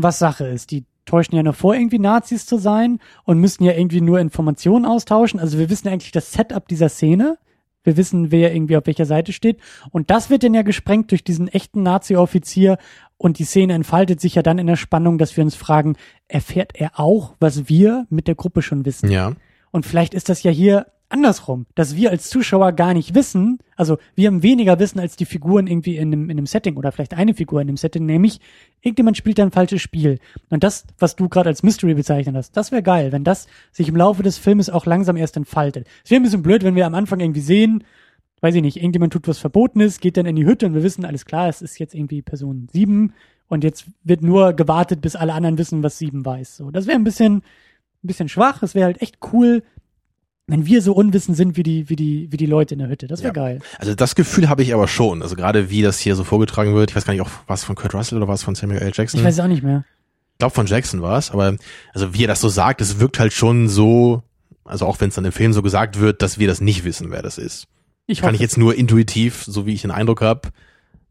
was 0.03 0.19
Sache 0.19 0.47
ist. 0.47 0.71
Die 0.71 0.85
täuschen 1.05 1.37
ja 1.37 1.43
nur 1.43 1.53
vor, 1.53 1.75
irgendwie 1.75 1.99
Nazis 1.99 2.47
zu 2.47 2.59
sein 2.59 3.01
und 3.25 3.39
müssen 3.39 3.65
ja 3.65 3.73
irgendwie 3.73 4.01
nur 4.01 4.21
Informationen 4.21 4.87
austauschen. 4.87 5.41
Also 5.41 5.59
wir 5.59 5.71
wissen 5.71 5.89
eigentlich 5.89 6.13
das 6.13 6.33
Setup 6.33 6.67
dieser 6.69 6.89
Szene. 6.89 7.39
Wir 7.83 7.97
wissen, 7.97 8.31
wer 8.31 8.55
irgendwie 8.55 8.77
auf 8.77 8.87
welcher 8.87 9.07
Seite 9.07 9.33
steht. 9.33 9.59
Und 9.91 10.11
das 10.11 10.29
wird 10.29 10.43
dann 10.43 10.55
ja 10.55 10.63
gesprengt 10.63 11.11
durch 11.11 11.25
diesen 11.25 11.49
echten 11.49 11.83
Nazi-Offizier. 11.83 12.77
Und 13.17 13.39
die 13.39 13.45
Szene 13.45 13.73
entfaltet 13.75 14.21
sich 14.21 14.35
ja 14.35 14.43
dann 14.43 14.59
in 14.59 14.67
der 14.67 14.77
Spannung, 14.77 15.19
dass 15.19 15.37
wir 15.37 15.45
uns 15.45 15.55
fragen, 15.55 15.97
erfährt 16.29 16.73
er 16.75 17.01
auch, 17.01 17.35
was 17.41 17.69
wir 17.69 18.07
mit 18.11 18.29
der 18.29 18.35
Gruppe 18.35 18.63
schon 18.63 18.85
wissen? 18.85 19.11
Ja. 19.11 19.33
Und 19.71 19.87
vielleicht 19.87 20.15
ist 20.15 20.29
das 20.29 20.43
ja 20.43 20.51
hier 20.51 20.87
andersrum, 21.11 21.67
dass 21.75 21.97
wir 21.97 22.11
als 22.11 22.31
Zuschauer 22.31 22.73
gar 22.73 22.95
nicht 22.95 23.15
wissen, 23.15 23.59
also 23.77 23.99
wir 24.15 24.29
haben 24.29 24.43
weniger 24.43 24.79
Wissen 24.79 25.01
als 25.01 25.17
die 25.17 25.27
Figuren 25.27 25.67
irgendwie 25.67 25.97
in 25.97 26.13
einem, 26.13 26.25
in 26.25 26.39
einem 26.39 26.47
Setting 26.47 26.77
oder 26.77 26.93
vielleicht 26.93 27.15
eine 27.15 27.35
Figur 27.35 27.61
in 27.61 27.69
einem 27.69 27.77
Setting, 27.77 28.07
nämlich 28.07 28.41
irgendjemand 28.81 29.17
spielt 29.17 29.39
ein 29.41 29.51
falsches 29.51 29.83
Spiel. 29.83 30.19
Und 30.49 30.65
das, 30.65 30.87
was 30.99 31.17
du 31.17 31.29
gerade 31.29 31.49
als 31.49 31.63
Mystery 31.63 31.95
bezeichnet 31.95 32.37
hast, 32.37 32.57
das 32.57 32.73
wäre 32.73 32.83
geil, 32.83 33.13
wenn 33.13 33.25
das 33.25 33.49
sich 33.73 33.89
im 33.89 33.97
Laufe 33.97 34.23
des 34.23 34.39
Filmes 34.39 34.71
auch 34.71 34.87
langsam 34.87 35.17
erst 35.17 35.37
entfaltet. 35.37 35.87
Es 36.05 36.11
wäre 36.11 36.21
ein 36.21 36.25
bisschen 36.25 36.43
blöd, 36.43 36.63
wenn 36.63 36.77
wir 36.77 36.87
am 36.87 36.95
Anfang 36.95 37.21
irgendwie 37.21 37.41
sehen, 37.41 37.85
weiß 38.41 38.55
ich 38.55 38.63
nicht, 38.63 38.77
irgendjemand 38.77 39.13
tut 39.13 39.29
was 39.29 39.39
Verbotenes, 39.39 40.01
geht 40.01 40.17
dann 40.17 40.27
in 40.27 40.37
die 40.37 40.47
Hütte 40.47 40.67
und 40.67 40.75
wir 40.75 40.83
wissen, 40.83 41.05
alles 41.05 41.27
klar, 41.27 41.49
es 41.49 41.61
ist 41.61 41.79
jetzt 41.79 41.95
irgendwie 41.95 42.23
Person 42.23 42.69
sieben 42.73 43.13
und 43.49 43.65
jetzt 43.65 43.87
wird 44.05 44.23
nur 44.23 44.53
gewartet, 44.53 45.01
bis 45.01 45.17
alle 45.17 45.35
anderen 45.35 45.59
wissen, 45.59 45.83
was 45.83 45.99
sieben 45.99 46.25
weiß. 46.25 46.57
So, 46.57 46.71
das 46.71 46.87
wäre 46.87 46.97
ein 46.97 47.05
bisschen, 47.05 47.37
ein 47.37 48.07
bisschen 48.07 48.29
schwach. 48.29 48.63
Es 48.63 48.75
wäre 48.75 48.87
halt 48.87 49.03
echt 49.03 49.19
cool, 49.33 49.63
wenn 50.51 50.67
wir 50.67 50.83
so 50.83 50.93
unwissend 50.93 51.37
sind 51.37 51.57
wie 51.57 51.63
die, 51.63 51.89
wie 51.89 51.97
die, 51.97 52.29
wie 52.31 52.37
die 52.37 52.47
Leute 52.47 52.75
in 52.75 52.79
der 52.81 52.89
Hütte. 52.89 53.07
Das 53.07 53.21
wäre 53.23 53.35
Ja. 53.35 53.43
geil. 53.43 53.59
Also 53.79 53.95
das 53.95 54.15
Gefühl 54.15 54.49
habe 54.49 54.63
ich 54.63 54.75
aber 54.75 54.89
schon. 54.89 55.23
Also 55.23 55.37
gerade 55.37 55.71
wie 55.71 55.83
das 55.83 55.99
hier 55.99 56.17
so 56.17 56.25
vorgetragen 56.25 56.75
wird. 56.75 56.91
Ich 56.91 56.97
weiß 56.97 57.05
gar 57.05 57.13
nicht, 57.13 57.23
auch 57.23 57.31
was 57.47 57.65
von 57.65 57.75
Kurt 57.77 57.95
Russell 57.95 58.19
oder 58.19 58.29
was 58.29 58.43
von 58.43 58.55
Samuel 58.55 58.81
L. 58.81 58.93
Jackson. 58.95 59.21
Ich 59.21 59.25
weiß 59.27 59.35
es 59.35 59.41
auch 59.41 59.47
nicht 59.49 59.63
mehr. 59.63 59.85
Ich 60.35 60.39
glaube 60.39 60.55
von 60.55 60.67
Jackson 60.67 61.03
war 61.03 61.19
es, 61.19 61.31
aber 61.31 61.57
also 61.93 62.15
wie 62.15 62.25
er 62.25 62.29
das 62.29 62.41
so 62.41 62.49
sagt, 62.49 62.81
es 62.81 62.99
wirkt 62.99 63.19
halt 63.19 63.33
schon 63.35 63.69
so, 63.69 64.23
also 64.65 64.87
auch 64.87 64.99
wenn 65.01 65.09
es 65.11 65.15
dann 65.15 65.25
im 65.27 65.33
Film 65.33 65.53
so 65.53 65.61
gesagt 65.63 66.01
wird, 66.01 66.23
dass 66.23 66.39
wir 66.39 66.49
das 66.49 66.61
nicht 66.63 66.85
wissen, 66.85 67.11
wer 67.11 67.21
das 67.23 67.37
ist. 67.37 67.67
Ich 68.07 68.23
Kann 68.23 68.35
ich 68.35 68.41
jetzt 68.41 68.57
nur 68.57 68.75
intuitiv, 68.75 69.45
so 69.47 69.67
wie 69.67 69.75
ich 69.75 69.83
den 69.83 69.91
Eindruck 69.91 70.23
habe, 70.23 70.49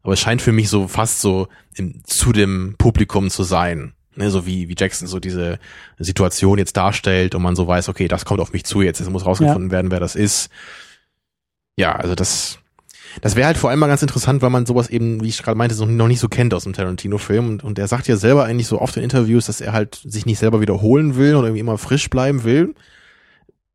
aber 0.02 0.14
es 0.14 0.20
scheint 0.20 0.42
für 0.42 0.52
mich 0.52 0.68
so 0.68 0.88
fast 0.88 1.20
so 1.20 1.46
im, 1.76 2.02
zu 2.04 2.32
dem 2.32 2.74
Publikum 2.76 3.30
zu 3.30 3.42
sein. 3.44 3.92
Ne, 4.16 4.28
so 4.30 4.44
wie, 4.44 4.68
wie 4.68 4.74
Jackson 4.76 5.06
so 5.06 5.20
diese 5.20 5.60
Situation 5.98 6.58
jetzt 6.58 6.76
darstellt 6.76 7.36
und 7.36 7.42
man 7.42 7.54
so 7.54 7.68
weiß, 7.68 7.88
okay, 7.88 8.08
das 8.08 8.24
kommt 8.24 8.40
auf 8.40 8.52
mich 8.52 8.64
zu 8.64 8.82
jetzt, 8.82 9.00
es 9.00 9.08
muss 9.08 9.24
rausgefunden 9.24 9.70
werden, 9.70 9.92
wer 9.92 10.00
das 10.00 10.16
ist. 10.16 10.50
Ja, 11.76 11.94
also 11.94 12.16
das, 12.16 12.58
das 13.20 13.36
wäre 13.36 13.46
halt 13.46 13.56
vor 13.56 13.70
allem 13.70 13.78
mal 13.78 13.86
ganz 13.86 14.02
interessant, 14.02 14.42
weil 14.42 14.50
man 14.50 14.66
sowas 14.66 14.88
eben, 14.88 15.22
wie 15.22 15.28
ich 15.28 15.42
gerade 15.42 15.56
meinte, 15.56 15.76
noch 15.76 15.86
noch 15.86 16.08
nicht 16.08 16.20
so 16.20 16.28
kennt 16.28 16.54
aus 16.54 16.64
dem 16.64 16.72
Tarantino-Film. 16.72 17.48
Und, 17.48 17.64
und 17.64 17.78
er 17.78 17.88
sagt 17.88 18.08
ja 18.08 18.16
selber 18.16 18.44
eigentlich 18.44 18.66
so 18.66 18.80
oft 18.80 18.96
in 18.96 19.02
Interviews, 19.02 19.46
dass 19.46 19.60
er 19.60 19.72
halt 19.72 20.00
sich 20.04 20.26
nicht 20.26 20.38
selber 20.38 20.60
wiederholen 20.60 21.16
will 21.16 21.34
und 21.34 21.44
irgendwie 21.44 21.60
immer 21.60 21.78
frisch 21.78 22.08
bleiben 22.10 22.44
will. 22.44 22.74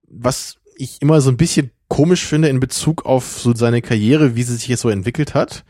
Was 0.08 0.58
ich 0.78 1.02
immer 1.02 1.22
so 1.22 1.30
ein 1.30 1.38
bisschen 1.38 1.72
komisch 1.88 2.26
finde 2.26 2.50
in 2.50 2.60
Bezug 2.60 3.06
auf 3.06 3.40
so 3.40 3.54
seine 3.56 3.82
Karriere, 3.82 4.36
wie 4.36 4.44
sie 4.44 4.56
sich 4.56 4.68
jetzt 4.68 4.82
so 4.82 4.90
entwickelt 4.90 5.34
hat. 5.34 5.66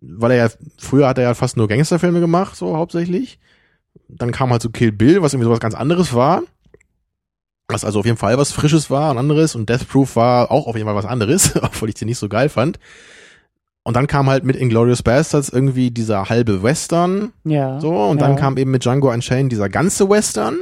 Weil 0.00 0.32
er 0.32 0.46
ja, 0.46 0.52
früher 0.78 1.08
hat 1.08 1.18
er 1.18 1.24
ja 1.24 1.34
fast 1.34 1.56
nur 1.56 1.68
Gangsterfilme 1.68 2.20
gemacht, 2.20 2.56
so 2.56 2.76
hauptsächlich. 2.76 3.38
Dann 4.14 4.32
kam 4.32 4.50
halt 4.50 4.62
so 4.62 4.70
Kill 4.70 4.92
Bill, 4.92 5.22
was 5.22 5.32
irgendwie 5.32 5.46
sowas 5.46 5.60
ganz 5.60 5.74
anderes 5.74 6.14
war. 6.14 6.42
Was 7.68 7.84
also 7.84 8.00
auf 8.00 8.06
jeden 8.06 8.18
Fall 8.18 8.36
was 8.36 8.52
Frisches 8.52 8.90
war, 8.90 9.10
ein 9.10 9.18
anderes. 9.18 9.54
Und 9.54 9.68
Death 9.68 9.88
Proof 9.88 10.16
war 10.16 10.50
auch 10.50 10.66
auf 10.66 10.76
jeden 10.76 10.86
Fall 10.86 10.96
was 10.96 11.06
anderes, 11.06 11.56
obwohl 11.62 11.88
ich 11.88 11.94
den 11.94 12.08
nicht 12.08 12.18
so 12.18 12.28
geil 12.28 12.48
fand. 12.48 12.78
Und 13.84 13.96
dann 13.96 14.06
kam 14.06 14.28
halt 14.28 14.44
mit 14.44 14.56
Inglourious 14.56 15.02
Bastards 15.02 15.48
irgendwie 15.48 15.90
dieser 15.90 16.28
halbe 16.28 16.62
Western, 16.62 17.32
ja. 17.44 17.80
so, 17.80 17.92
und 18.04 18.20
ja. 18.20 18.28
dann 18.28 18.36
kam 18.36 18.56
eben 18.56 18.70
mit 18.70 18.84
Django 18.84 19.10
Unchained 19.10 19.50
dieser 19.50 19.68
ganze 19.68 20.08
Western. 20.08 20.58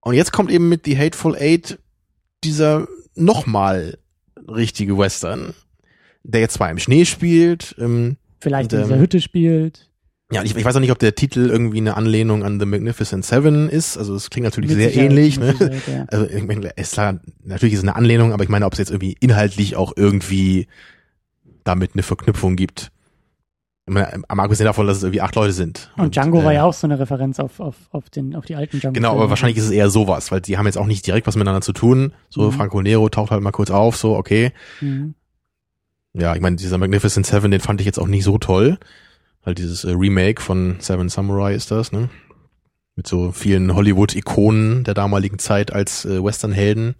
Und 0.00 0.14
jetzt 0.14 0.32
kommt 0.32 0.50
eben 0.50 0.68
mit 0.68 0.84
The 0.84 0.98
Hateful 0.98 1.36
Eight 1.36 1.78
dieser 2.44 2.86
nochmal 3.14 3.98
richtige 4.46 4.98
Western, 4.98 5.54
der 6.22 6.42
jetzt 6.42 6.54
zwar 6.54 6.70
im 6.70 6.78
Schnee 6.78 7.04
spielt, 7.04 7.74
ähm, 7.78 8.16
Vielleicht 8.40 8.72
und, 8.72 8.78
in 8.78 8.84
dieser 8.84 8.98
Hütte 9.00 9.20
spielt. 9.20 9.87
Ja, 10.30 10.42
ich, 10.42 10.54
ich 10.54 10.64
weiß 10.64 10.76
auch 10.76 10.80
nicht, 10.80 10.92
ob 10.92 10.98
der 10.98 11.14
Titel 11.14 11.48
irgendwie 11.48 11.78
eine 11.78 11.96
Anlehnung 11.96 12.44
an 12.44 12.60
The 12.60 12.66
Magnificent 12.66 13.24
Seven 13.24 13.68
ist. 13.70 13.96
Also 13.96 14.14
es 14.14 14.28
klingt 14.28 14.44
natürlich 14.44 14.70
Mit 14.70 14.78
sehr 14.78 14.88
Sicherheit, 14.90 15.10
ähnlich. 15.10 15.38
Ne? 15.38 15.54
Ja. 15.86 16.04
Also 16.08 16.26
ich 16.26 16.44
meine, 16.46 16.70
es 16.76 16.88
ist 16.88 16.92
klar, 16.92 17.20
natürlich 17.44 17.72
ist 17.72 17.78
es 17.80 17.84
eine 17.84 17.96
Anlehnung, 17.96 18.32
aber 18.32 18.42
ich 18.42 18.50
meine, 18.50 18.66
ob 18.66 18.74
es 18.74 18.78
jetzt 18.78 18.90
irgendwie 18.90 19.16
inhaltlich 19.20 19.76
auch 19.76 19.92
irgendwie 19.96 20.68
damit 21.64 21.92
eine 21.94 22.02
Verknüpfung 22.02 22.56
gibt. 22.56 22.90
Ich 23.86 23.94
meine, 23.94 24.22
am 24.28 24.40
abgesehen 24.40 24.66
davon, 24.66 24.86
dass 24.86 24.98
es 24.98 25.02
irgendwie 25.02 25.22
acht 25.22 25.34
Leute 25.34 25.54
sind. 25.54 25.90
Und 25.96 26.14
Django 26.14 26.44
war 26.44 26.52
äh, 26.52 26.56
ja 26.56 26.64
auch 26.64 26.74
so 26.74 26.86
eine 26.86 26.98
Referenz 26.98 27.40
auf, 27.40 27.58
auf, 27.58 27.76
auf, 27.90 28.10
den, 28.10 28.36
auf 28.36 28.44
die 28.44 28.54
alten 28.54 28.80
Django. 28.80 28.92
Genau, 28.92 29.12
aber 29.12 29.30
wahrscheinlich 29.30 29.56
ist 29.56 29.64
es 29.64 29.70
eher 29.70 29.88
sowas, 29.88 30.30
weil 30.30 30.42
die 30.42 30.58
haben 30.58 30.66
jetzt 30.66 30.76
auch 30.76 30.86
nicht 30.86 31.06
direkt 31.06 31.26
was 31.26 31.36
miteinander 31.36 31.62
zu 31.62 31.72
tun. 31.72 32.12
So 32.28 32.50
Mhm. 32.50 32.52
Franco 32.52 32.82
Nero 32.82 33.08
taucht 33.08 33.30
halt 33.30 33.42
mal 33.42 33.50
kurz 33.50 33.70
auf, 33.70 33.96
so 33.96 34.14
okay. 34.14 34.52
Mhm. 34.82 35.14
Ja, 36.12 36.34
ich 36.34 36.42
meine, 36.42 36.56
dieser 36.56 36.76
Magnificent 36.76 37.24
Seven, 37.26 37.50
den 37.50 37.60
fand 37.60 37.80
ich 37.80 37.86
jetzt 37.86 37.98
auch 37.98 38.08
nicht 38.08 38.24
so 38.24 38.36
toll. 38.36 38.78
Halt 39.48 39.56
dieses 39.56 39.84
äh, 39.84 39.92
Remake 39.92 40.42
von 40.42 40.76
Seven 40.78 41.08
Samurai 41.08 41.54
ist 41.54 41.70
das, 41.70 41.90
ne? 41.90 42.10
Mit 42.96 43.06
so 43.06 43.32
vielen 43.32 43.74
Hollywood-Ikonen 43.74 44.84
der 44.84 44.92
damaligen 44.92 45.38
Zeit 45.38 45.72
als 45.72 46.04
äh, 46.04 46.22
Western-Helden. 46.22 46.96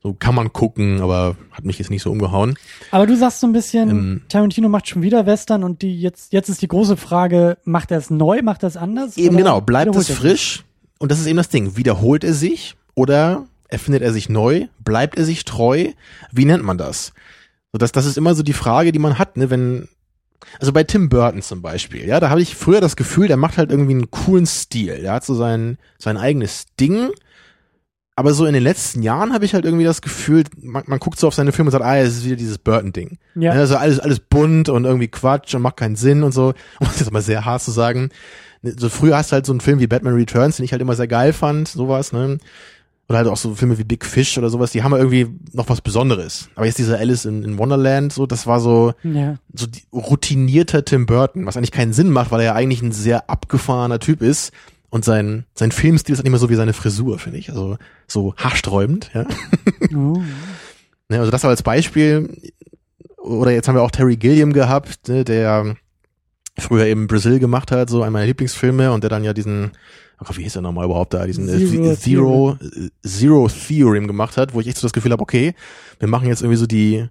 So 0.00 0.14
kann 0.14 0.36
man 0.36 0.52
gucken, 0.52 1.00
aber 1.00 1.34
hat 1.50 1.64
mich 1.64 1.80
jetzt 1.80 1.90
nicht 1.90 2.02
so 2.02 2.12
umgehauen. 2.12 2.54
Aber 2.92 3.08
du 3.08 3.16
sagst 3.16 3.40
so 3.40 3.48
ein 3.48 3.52
bisschen, 3.52 3.90
Ähm, 3.90 4.22
Tarantino 4.28 4.68
macht 4.68 4.88
schon 4.88 5.02
wieder 5.02 5.26
Western 5.26 5.64
und 5.64 5.82
die 5.82 6.00
jetzt, 6.00 6.32
jetzt 6.32 6.48
ist 6.48 6.62
die 6.62 6.68
große 6.68 6.96
Frage, 6.96 7.58
macht 7.64 7.90
er 7.90 7.98
es 7.98 8.08
neu, 8.08 8.42
macht 8.42 8.62
er 8.62 8.68
es 8.68 8.76
anders? 8.76 9.16
Eben 9.16 9.36
genau, 9.36 9.60
bleibt 9.60 9.96
es 9.96 10.12
frisch? 10.12 10.62
Und 11.00 11.10
das 11.10 11.18
ist 11.18 11.26
eben 11.26 11.38
das 11.38 11.48
Ding. 11.48 11.76
Wiederholt 11.76 12.22
er 12.22 12.34
sich 12.34 12.76
oder 12.94 13.48
erfindet 13.66 14.02
er 14.02 14.12
sich 14.12 14.28
neu? 14.28 14.68
Bleibt 14.78 15.18
er 15.18 15.24
sich 15.24 15.44
treu? 15.44 15.88
Wie 16.30 16.44
nennt 16.44 16.62
man 16.62 16.78
das? 16.78 17.14
So, 17.72 17.78
das, 17.78 17.90
das 17.90 18.06
ist 18.06 18.16
immer 18.16 18.36
so 18.36 18.44
die 18.44 18.52
Frage, 18.52 18.92
die 18.92 19.00
man 19.00 19.18
hat, 19.18 19.36
ne, 19.36 19.50
wenn, 19.50 19.88
also 20.60 20.72
bei 20.72 20.84
Tim 20.84 21.08
Burton 21.08 21.42
zum 21.42 21.62
Beispiel, 21.62 22.06
ja, 22.06 22.20
da 22.20 22.30
habe 22.30 22.42
ich 22.42 22.54
früher 22.54 22.80
das 22.80 22.96
Gefühl, 22.96 23.28
der 23.28 23.36
macht 23.36 23.58
halt 23.58 23.70
irgendwie 23.70 23.92
einen 23.92 24.10
coolen 24.10 24.46
Stil. 24.46 25.00
Der 25.02 25.12
hat 25.12 25.24
so 25.24 25.34
sein, 25.34 25.78
sein 25.98 26.16
eigenes 26.16 26.66
Ding. 26.78 27.10
Aber 28.16 28.32
so 28.32 28.46
in 28.46 28.54
den 28.54 28.62
letzten 28.62 29.02
Jahren 29.02 29.32
habe 29.32 29.44
ich 29.44 29.54
halt 29.54 29.64
irgendwie 29.64 29.84
das 29.84 30.00
Gefühl, 30.00 30.44
man, 30.60 30.84
man 30.86 31.00
guckt 31.00 31.18
so 31.18 31.26
auf 31.26 31.34
seine 31.34 31.50
Filme 31.50 31.68
und 31.68 31.72
sagt, 31.72 31.84
ah, 31.84 31.98
es 31.98 32.18
ist 32.18 32.24
wieder 32.24 32.36
dieses 32.36 32.58
Burton-Ding. 32.58 33.18
Ja. 33.34 33.50
Also 33.52 33.76
alles, 33.76 33.98
alles 33.98 34.20
bunt 34.20 34.68
und 34.68 34.84
irgendwie 34.84 35.08
Quatsch 35.08 35.54
und 35.54 35.62
macht 35.62 35.78
keinen 35.78 35.96
Sinn 35.96 36.22
und 36.22 36.32
so. 36.32 36.54
Um 36.80 36.88
das 36.96 37.10
mal 37.10 37.22
sehr 37.22 37.44
hart 37.44 37.62
zu 37.62 37.72
sagen. 37.72 38.10
So 38.62 38.88
früher 38.88 39.16
hast 39.16 39.30
du 39.30 39.34
halt 39.34 39.46
so 39.46 39.52
einen 39.52 39.60
Film 39.60 39.80
wie 39.80 39.88
Batman 39.88 40.14
Returns, 40.14 40.56
den 40.56 40.64
ich 40.64 40.72
halt 40.72 40.80
immer 40.80 40.94
sehr 40.94 41.08
geil 41.08 41.32
fand, 41.32 41.68
sowas, 41.68 42.12
ne? 42.12 42.38
Oder 43.08 43.18
halt 43.18 43.28
auch 43.28 43.36
so 43.36 43.54
Filme 43.54 43.76
wie 43.78 43.84
Big 43.84 44.04
Fish 44.04 44.38
oder 44.38 44.48
sowas, 44.48 44.70
die 44.72 44.82
haben 44.82 44.92
ja 44.92 44.98
irgendwie 44.98 45.26
noch 45.52 45.68
was 45.68 45.82
Besonderes. 45.82 46.48
Aber 46.54 46.64
jetzt 46.64 46.78
dieser 46.78 46.98
Alice 46.98 47.26
in, 47.26 47.42
in 47.42 47.58
Wonderland, 47.58 48.12
so, 48.14 48.24
das 48.26 48.46
war 48.46 48.60
so, 48.60 48.94
Ja. 49.02 49.36
so 49.52 49.66
die, 49.66 49.82
routinierter 49.92 50.84
Tim 50.86 51.04
Burton, 51.04 51.44
was 51.44 51.56
eigentlich 51.56 51.70
keinen 51.72 51.92
Sinn 51.92 52.08
macht, 52.10 52.30
weil 52.30 52.40
er 52.40 52.46
ja 52.46 52.54
eigentlich 52.54 52.80
ein 52.80 52.92
sehr 52.92 53.28
abgefahrener 53.28 53.98
Typ 53.98 54.22
ist. 54.22 54.52
Und 54.88 55.04
sein, 55.04 55.44
sein 55.54 55.72
Filmstil 55.72 56.12
ist 56.12 56.18
halt 56.20 56.24
nicht 56.24 56.30
mehr 56.30 56.38
so 56.38 56.50
wie 56.50 56.54
seine 56.54 56.72
Frisur, 56.72 57.18
finde 57.18 57.38
ich. 57.38 57.50
Also 57.50 57.76
so 58.06 58.34
haarsträubend, 58.36 59.10
ja. 59.14 59.26
Oh. 59.94 60.22
Ne, 61.10 61.18
also 61.18 61.30
das 61.30 61.44
als 61.44 61.62
Beispiel. 61.62 62.30
Oder 63.18 63.50
jetzt 63.50 63.68
haben 63.68 63.74
wir 63.74 63.82
auch 63.82 63.90
Terry 63.90 64.16
Gilliam 64.16 64.54
gehabt, 64.54 65.08
ne, 65.08 65.22
der 65.22 65.76
früher 66.58 66.86
eben 66.86 67.08
Brazil 67.08 67.38
gemacht 67.40 67.72
hat, 67.72 67.90
so 67.90 68.00
einer 68.00 68.10
meiner 68.10 68.24
Lieblingsfilme 68.26 68.90
und 68.90 69.02
der 69.02 69.10
dann 69.10 69.22
ja 69.24 69.34
diesen, 69.34 69.72
oh 70.28 70.36
wie 70.36 70.42
hieß 70.42 70.54
der 70.54 70.62
nochmal 70.62 70.84
überhaupt 70.86 71.14
da, 71.14 71.26
diesen 71.26 71.48
äh, 71.48 71.58
Zero 71.58 71.94
Zero, 71.96 72.58
Zero, 73.06 73.48
Zero 73.48 73.48
Theorem 73.48 74.06
gemacht 74.06 74.36
hat, 74.36 74.54
wo 74.54 74.60
ich 74.60 74.66
echt 74.66 74.78
so 74.78 74.86
das 74.86 74.92
Gefühl 74.92 75.12
habe, 75.12 75.22
okay, 75.22 75.54
wir 75.98 76.08
machen 76.08 76.28
jetzt 76.28 76.42
irgendwie 76.42 76.58
so 76.58 76.66
die, 76.66 77.06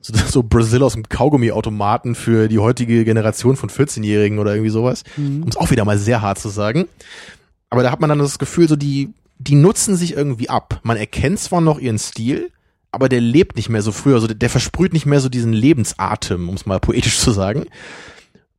so, 0.00 0.12
so 0.30 0.42
Brazil 0.42 0.82
aus 0.82 0.94
dem 0.94 1.08
Kaugummi-Automaten 1.08 2.14
für 2.14 2.48
die 2.48 2.58
heutige 2.58 3.04
Generation 3.04 3.56
von 3.56 3.70
14-Jährigen 3.70 4.38
oder 4.38 4.52
irgendwie 4.52 4.70
sowas, 4.70 5.04
Mhm. 5.16 5.42
um 5.42 5.48
es 5.48 5.56
auch 5.56 5.70
wieder 5.70 5.84
mal 5.84 5.98
sehr 5.98 6.22
hart 6.22 6.38
zu 6.38 6.48
sagen. 6.48 6.86
Aber 7.70 7.82
da 7.82 7.90
hat 7.90 8.00
man 8.00 8.08
dann 8.08 8.18
das 8.18 8.38
Gefühl, 8.38 8.68
so 8.68 8.76
die, 8.76 9.10
die 9.38 9.56
nutzen 9.56 9.96
sich 9.96 10.16
irgendwie 10.16 10.48
ab. 10.48 10.80
Man 10.84 10.96
erkennt 10.96 11.40
zwar 11.40 11.60
noch 11.60 11.78
ihren 11.78 11.98
Stil, 11.98 12.50
aber 12.92 13.08
der 13.08 13.20
lebt 13.20 13.56
nicht 13.56 13.68
mehr 13.68 13.82
so 13.82 13.90
früher, 13.90 14.14
also 14.14 14.28
der, 14.28 14.36
der 14.36 14.50
versprüht 14.50 14.92
nicht 14.92 15.06
mehr 15.06 15.18
so 15.20 15.28
diesen 15.28 15.52
Lebensatem, 15.52 16.48
um 16.48 16.54
es 16.54 16.66
mal 16.66 16.78
poetisch 16.78 17.18
zu 17.18 17.32
sagen. 17.32 17.64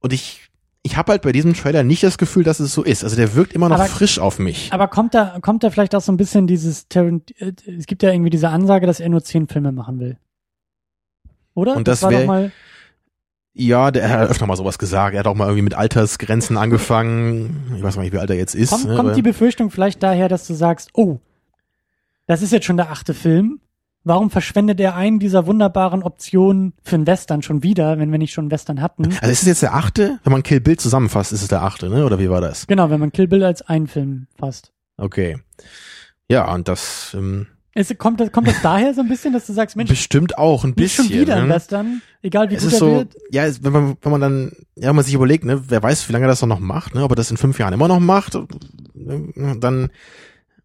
Und 0.02 0.12
ich, 0.12 0.42
ich 0.86 0.98
habe 0.98 1.12
halt 1.14 1.24
bei 1.24 1.32
diesem 1.32 1.56
Trailer 1.56 1.84
nicht 1.84 2.04
das 2.04 2.18
Gefühl, 2.20 2.44
dass 2.44 2.60
es 2.60 2.72
so 2.72 2.84
ist. 2.84 3.04
Also 3.04 3.16
der 3.16 3.34
wirkt 3.34 3.54
immer 3.54 3.70
noch 3.70 3.78
Aber- 3.80 3.86
frisch 3.88 4.20
auf 4.20 4.38
mich. 4.38 4.72
Aber 4.72 4.88
kommt 4.88 5.16
da, 5.16 5.40
kommt 5.42 5.64
da 5.64 5.72
vielleicht 5.72 5.96
auch 5.96 6.02
so 6.02 6.12
ein 6.12 6.18
bisschen 6.18 6.46
dieses 6.46 6.88
Tarant 6.88 7.32
äh, 7.42 7.54
es 7.78 7.88
gibt 7.88 8.04
ja 8.04 8.12
irgendwie 8.12 8.30
diese 8.30 8.50
Ansage, 8.50 8.86
dass 8.86 9.00
er 9.00 9.10
nur 9.10 9.24
zehn 9.24 9.48
Filme 9.48 9.72
machen 9.72 10.00
will. 10.00 10.18
Oder? 11.56 11.76
Und 11.76 11.88
das 11.88 12.04
war 12.04 12.12
wär- 12.12 12.20
doch 12.22 12.28
mal, 12.28 12.52
Ja, 13.54 13.90
der 13.90 14.10
hat 14.10 14.30
öfter 14.30 14.46
mal 14.46 14.56
sowas 14.58 14.78
gesagt. 14.78 15.16
Er 15.16 15.22
hat 15.22 15.28
auch 15.28 15.34
mal 15.34 15.46
irgendwie 15.46 15.64
mit 15.64 15.74
Altersgrenzen 15.74 16.56
angefangen. 16.58 17.74
Ich 17.78 17.82
weiß 17.84 17.96
gar 17.96 18.04
nicht, 18.04 18.14
wie 18.14 18.20
alt 18.20 18.30
er 18.30 18.36
jetzt 18.36 18.54
ist. 18.54 18.70
Kommt, 18.70 18.86
ne, 18.86 18.96
kommt 18.96 19.16
die 19.16 19.22
Befürchtung 19.24 19.72
vielleicht 19.72 20.04
daher, 20.04 20.28
dass 20.30 20.46
du 20.46 20.54
sagst, 20.54 20.90
oh, 20.94 21.18
das 22.28 22.42
ist 22.44 22.52
jetzt 22.52 22.66
schon 22.66 22.78
der 22.78 22.92
achte 22.92 23.14
Film. 23.14 23.60
Warum 24.08 24.30
verschwendet 24.30 24.80
er 24.80 24.96
einen 24.96 25.18
dieser 25.18 25.48
wunderbaren 25.48 26.04
Optionen 26.04 26.74
für 26.84 26.94
einen 26.94 27.08
Western 27.08 27.42
schon 27.42 27.64
wieder, 27.64 27.98
wenn 27.98 28.12
wir 28.12 28.20
nicht 28.20 28.34
schon 28.34 28.44
einen 28.44 28.52
Western 28.52 28.80
hatten? 28.80 29.06
also 29.06 29.32
ist 29.32 29.42
es 29.42 29.48
jetzt 29.48 29.64
der 29.64 29.74
achte? 29.74 30.20
Wenn 30.24 30.32
man 30.32 30.44
Kill 30.44 30.60
Bill 30.60 30.78
zusammenfasst, 30.78 31.34
ist 31.34 31.42
es 31.42 31.48
der 31.48 31.64
achte, 31.64 31.90
ne? 31.90 32.06
Oder 32.06 32.20
wie 32.20 32.30
war 32.30 32.40
das? 32.40 32.68
Genau, 32.68 32.92
wenn 32.92 33.00
man 33.00 33.12
Kill 33.12 33.28
Bill 33.28 33.44
als 33.44 33.64
einen 33.64 33.88
Film 33.88 34.28
fasst. 34.38 34.72
Okay. 34.98 35.40
Ja, 36.30 36.54
und 36.54 36.68
das 36.68 37.16
ähm, 37.18 37.48
Ist, 37.74 37.98
kommt, 37.98 38.20
das, 38.20 38.32
kommt 38.32 38.48
das 38.48 38.62
daher 38.62 38.94
so 38.94 39.02
ein 39.02 39.10
bisschen, 39.10 39.34
dass 39.34 39.48
du 39.48 39.54
sagst, 39.54 39.76
Mensch, 39.76 39.90
bestimmt 39.90 40.38
auch 40.38 40.64
ein 40.64 40.76
bisschen. 40.76 41.06
schon 41.06 41.20
wieder 41.22 41.38
ein 41.38 41.48
ne? 41.48 41.54
Western, 41.56 42.04
egal 42.22 42.52
wie 42.52 42.56
es 42.56 42.62
gut 42.62 42.68
ist 42.68 42.74
er 42.76 42.80
so, 42.80 42.96
wird? 42.98 43.16
ja, 43.32 43.46
es, 43.46 43.64
wenn 43.64 43.74
man, 43.74 43.98
wenn 44.04 44.12
man 44.12 44.22
dann, 44.22 44.52
ja, 44.76 44.90
wenn 44.90 44.98
man 44.98 45.06
sich 45.06 45.16
überlegt, 45.16 45.46
ne, 45.46 45.64
wer 45.68 45.82
weiß, 45.82 46.08
wie 46.08 46.14
lange 46.14 46.26
er 46.26 46.30
das 46.30 46.44
noch 46.44 46.60
macht, 46.60 46.94
ne, 46.94 47.04
ob 47.04 47.12
er 47.12 47.16
das 47.16 47.32
in 47.32 47.38
fünf 47.38 47.58
Jahren 47.58 47.74
immer 47.74 47.88
noch 47.88 48.00
macht, 48.00 48.38
ne, 48.94 49.58
dann, 49.60 49.90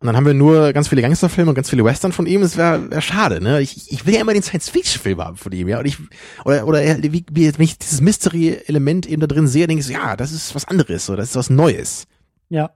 und 0.00 0.06
dann 0.06 0.16
haben 0.16 0.26
wir 0.26 0.34
nur 0.34 0.72
ganz 0.72 0.88
viele 0.88 1.02
Gangsterfilme 1.02 1.50
und 1.50 1.54
ganz 1.54 1.70
viele 1.70 1.84
Western 1.84 2.12
von 2.12 2.26
ihm, 2.26 2.42
es 2.42 2.56
wäre 2.56 2.90
wär 2.90 3.00
schade, 3.02 3.40
ne, 3.42 3.60
ich, 3.60 3.92
ich 3.92 4.06
will 4.06 4.14
ja 4.14 4.20
immer 4.22 4.32
den 4.32 4.42
Science-Fiction-Film 4.42 5.20
haben 5.22 5.36
von 5.36 5.52
ihm, 5.52 5.68
ja, 5.68 5.78
und 5.78 5.86
ich, 5.86 5.98
oder, 6.44 6.66
oder, 6.66 6.82
er- 6.82 7.02
wie, 7.02 7.24
wie, 7.30 7.52
wenn 7.54 7.64
ich 7.64 7.78
dieses 7.78 8.00
Mystery-Element 8.00 9.06
eben 9.06 9.20
da 9.20 9.26
drin 9.26 9.46
sehe, 9.46 9.66
denke 9.66 9.80
ich 9.80 9.86
so, 9.86 9.92
ja, 9.92 10.16
das 10.16 10.32
ist 10.32 10.54
was 10.54 10.64
anderes, 10.66 11.06
so, 11.06 11.16
das 11.16 11.30
ist 11.30 11.36
was 11.36 11.50
Neues. 11.50 12.06
Ja, 12.48 12.70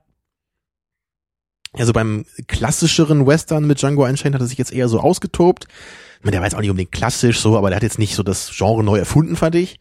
Also 1.73 1.91
beim 1.93 2.25
klassischeren 2.47 3.25
Western 3.27 3.65
mit 3.67 3.81
Django 3.81 4.05
Unchained 4.05 4.35
hat 4.35 4.41
er 4.41 4.47
sich 4.47 4.57
jetzt 4.57 4.71
eher 4.71 4.87
so 4.87 4.99
ausgetobt. 5.01 5.65
Ich 6.19 6.23
meine, 6.23 6.31
der 6.31 6.39
war 6.41 6.47
jetzt 6.47 6.55
auch 6.55 6.61
nicht 6.61 6.69
unbedingt 6.69 6.91
klassisch 6.93 7.39
so, 7.39 7.57
aber 7.57 7.69
der 7.69 7.75
hat 7.77 7.83
jetzt 7.83 7.99
nicht 7.99 8.15
so 8.15 8.23
das 8.23 8.51
Genre 8.55 8.83
neu 8.83 8.97
erfunden, 8.97 9.35
fand 9.35 9.55
ich. 9.55 9.79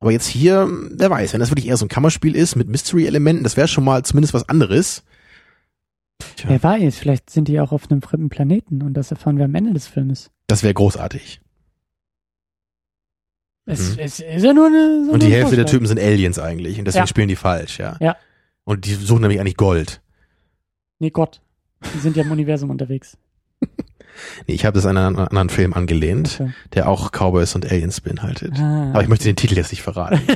Aber 0.00 0.10
jetzt 0.10 0.26
hier, 0.26 0.68
wer 0.90 1.08
weiß, 1.10 1.32
wenn 1.32 1.40
das 1.40 1.50
wirklich 1.50 1.68
eher 1.68 1.76
so 1.76 1.84
ein 1.86 1.88
Kammerspiel 1.88 2.34
ist 2.34 2.56
mit 2.56 2.68
Mystery-Elementen, 2.68 3.44
das 3.44 3.56
wäre 3.56 3.68
schon 3.68 3.84
mal 3.84 4.04
zumindest 4.04 4.34
was 4.34 4.48
anderes. 4.48 5.04
Tja, 6.36 6.50
wer 6.50 6.62
weiß, 6.62 6.98
vielleicht 6.98 7.30
sind 7.30 7.48
die 7.48 7.60
auch 7.60 7.72
auf 7.72 7.90
einem 7.90 8.02
fremden 8.02 8.28
Planeten 8.28 8.82
und 8.82 8.94
das 8.94 9.10
erfahren 9.10 9.36
wir 9.38 9.44
am 9.44 9.54
Ende 9.54 9.72
des 9.72 9.86
Filmes. 9.86 10.30
das 10.46 10.62
wäre 10.62 10.74
großartig. 10.74 11.40
Es, 13.64 13.92
Mhm. 13.92 13.98
es 14.00 14.20
ist 14.20 14.42
ja 14.44 14.52
nur 14.52 14.66
eine. 14.66 15.04
So 15.06 15.12
Und 15.12 15.22
die 15.22 15.32
Hälfte 15.32 15.56
der. 15.56 15.66
Typen 15.66 15.86
sind 15.86 16.00
Aliens 16.00 16.38
eigentlich 16.38 16.78
und 16.78 16.84
deswegen 16.84 17.04
Ja. 17.04 17.06
spielen 17.06 17.28
die 17.28 17.36
falsch, 17.36 17.78
ja. 17.78 17.96
Ja. 18.00 18.16
Und 18.64 18.84
die 18.86 18.94
suchen 18.94 19.20
nämlich 19.22 19.40
eigentlich 19.40 19.56
Gold. 19.56 20.00
Nee, 20.98 21.10
Gott. 21.10 21.40
Die 21.94 21.98
sind 21.98 22.16
ja 22.16 22.22
im 22.24 22.30
Universum 22.32 22.70
unterwegs. 22.70 23.16
Nee, 24.46 24.52
ich 24.54 24.66
habe 24.66 24.74
das 24.74 24.84
an 24.84 24.98
einen 24.98 25.16
anderen 25.16 25.48
Film 25.48 25.72
angelehnt, 25.72 26.38
Okay. 26.38 26.52
der 26.74 26.86
auch 26.90 27.12
Cowboys 27.12 27.54
und 27.54 27.64
Aliens 27.72 28.02
beinhaltet. 28.02 28.52
Ah. 28.60 28.90
Aber 28.90 29.02
ich 29.02 29.08
möchte 29.08 29.24
den 29.24 29.36
Titel 29.36 29.54
jetzt 29.56 29.70
nicht 29.72 29.80
verraten. 29.82 30.20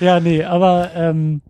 Ja, 0.00 0.20
nee, 0.20 0.42
aber, 0.44 0.90
ähm, 0.94 1.42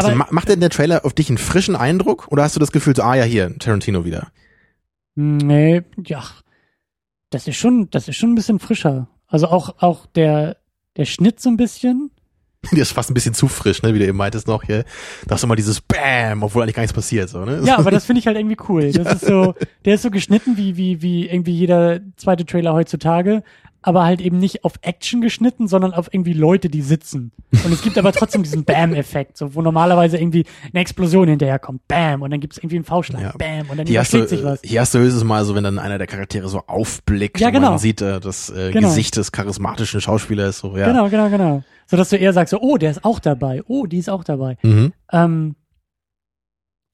aber 0.00 0.08
also, 0.08 0.18
ma 0.18 0.26
macht 0.30 0.48
denn 0.48 0.60
der 0.60 0.70
Trailer 0.70 1.04
auf 1.04 1.14
dich 1.14 1.28
einen 1.28 1.38
frischen 1.38 1.76
Eindruck 1.76 2.28
oder 2.30 2.42
hast 2.42 2.56
du 2.56 2.60
das 2.60 2.72
Gefühl, 2.72 2.96
so, 2.96 3.02
ah 3.02 3.14
ja, 3.14 3.24
hier, 3.24 3.56
Tarantino 3.58 4.04
wieder? 4.04 4.28
nee, 5.16 5.82
ja, 6.04 6.22
das 7.30 7.46
ist 7.46 7.56
schon, 7.56 7.90
das 7.90 8.08
ist 8.08 8.16
schon 8.16 8.32
ein 8.32 8.34
bisschen 8.34 8.58
frischer. 8.58 9.08
Also 9.26 9.48
auch, 9.48 9.76
auch 9.78 10.06
der, 10.06 10.56
der 10.96 11.04
Schnitt 11.04 11.40
so 11.40 11.48
ein 11.48 11.56
bisschen. 11.56 12.10
Der 12.72 12.82
ist 12.82 12.92
fast 12.92 13.10
ein 13.10 13.14
bisschen 13.14 13.32
zu 13.32 13.48
frisch, 13.48 13.82
ne, 13.82 13.94
wie 13.94 13.98
du 13.98 14.06
eben 14.06 14.18
meintest 14.18 14.46
noch 14.46 14.64
hier. 14.64 14.84
Da 15.26 15.34
hast 15.34 15.42
du 15.42 15.46
mal 15.46 15.56
dieses 15.56 15.80
Bam, 15.80 16.42
obwohl 16.42 16.62
eigentlich 16.62 16.74
gar 16.74 16.82
nichts 16.82 16.92
passiert, 16.92 17.30
so, 17.30 17.42
ne? 17.46 17.62
Ja, 17.64 17.78
aber 17.78 17.90
das 17.90 18.04
finde 18.04 18.20
ich 18.20 18.26
halt 18.26 18.36
irgendwie 18.36 18.58
cool. 18.68 18.92
Das 18.92 19.14
ist 19.14 19.24
so, 19.24 19.54
der 19.86 19.94
ist 19.94 20.02
so 20.02 20.10
geschnitten 20.10 20.58
wie, 20.58 20.76
wie, 20.76 21.00
wie 21.00 21.26
irgendwie 21.26 21.54
jeder 21.54 22.00
zweite 22.16 22.44
Trailer 22.44 22.74
heutzutage, 22.74 23.42
aber 23.82 24.04
halt 24.04 24.20
eben 24.20 24.38
nicht 24.38 24.64
auf 24.64 24.74
Action 24.82 25.20
geschnitten, 25.20 25.66
sondern 25.66 25.94
auf 25.94 26.12
irgendwie 26.12 26.34
Leute, 26.34 26.68
die 26.68 26.82
sitzen. 26.82 27.32
Und 27.64 27.72
es 27.72 27.82
gibt 27.82 27.96
aber 27.96 28.12
trotzdem 28.12 28.42
diesen 28.42 28.64
Bam-Effekt, 28.64 29.36
so, 29.38 29.54
wo 29.54 29.62
normalerweise 29.62 30.18
irgendwie 30.18 30.44
eine 30.72 30.80
Explosion 30.80 31.28
hinterherkommt. 31.28 31.86
Bam! 31.88 32.22
Und 32.22 32.30
dann 32.30 32.40
gibt 32.40 32.52
es 32.52 32.58
irgendwie 32.58 32.76
einen 32.76 32.84
V-Schlag. 32.84 33.22
Ja. 33.22 33.32
Bam! 33.38 33.70
Und 33.70 33.78
dann 33.78 33.86
Hier 33.86 34.00
hast, 34.00 34.12
du, 34.12 34.26
sich 34.28 34.44
was. 34.44 34.60
hier 34.62 34.80
hast 34.82 34.94
du 34.94 34.98
höchstens 34.98 35.24
mal 35.24 35.44
so, 35.44 35.54
wenn 35.54 35.64
dann 35.64 35.78
einer 35.78 35.98
der 35.98 36.06
Charaktere 36.06 36.48
so 36.48 36.62
aufblickt 36.66 37.40
Ja, 37.40 37.48
und 37.48 37.54
genau. 37.54 37.70
man 37.70 37.78
sieht 37.78 38.02
äh, 38.02 38.20
das 38.20 38.50
äh, 38.50 38.70
Genau. 38.70 38.88
Gesicht 38.88 39.16
des 39.16 39.32
charismatischen 39.32 40.00
Schauspielers, 40.00 40.58
so, 40.58 40.76
ja. 40.76 40.86
Genau, 40.86 41.08
genau, 41.08 41.30
genau. 41.30 41.62
So 41.86 41.96
dass 41.96 42.10
du 42.10 42.16
eher 42.16 42.32
sagst, 42.32 42.50
so, 42.50 42.60
oh, 42.60 42.76
der 42.76 42.90
ist 42.90 43.04
auch 43.04 43.18
dabei. 43.18 43.62
Oh, 43.66 43.86
die 43.86 43.98
ist 43.98 44.10
auch 44.10 44.24
dabei. 44.24 44.58
Mhm. 44.62 44.92
Ähm, 45.10 45.56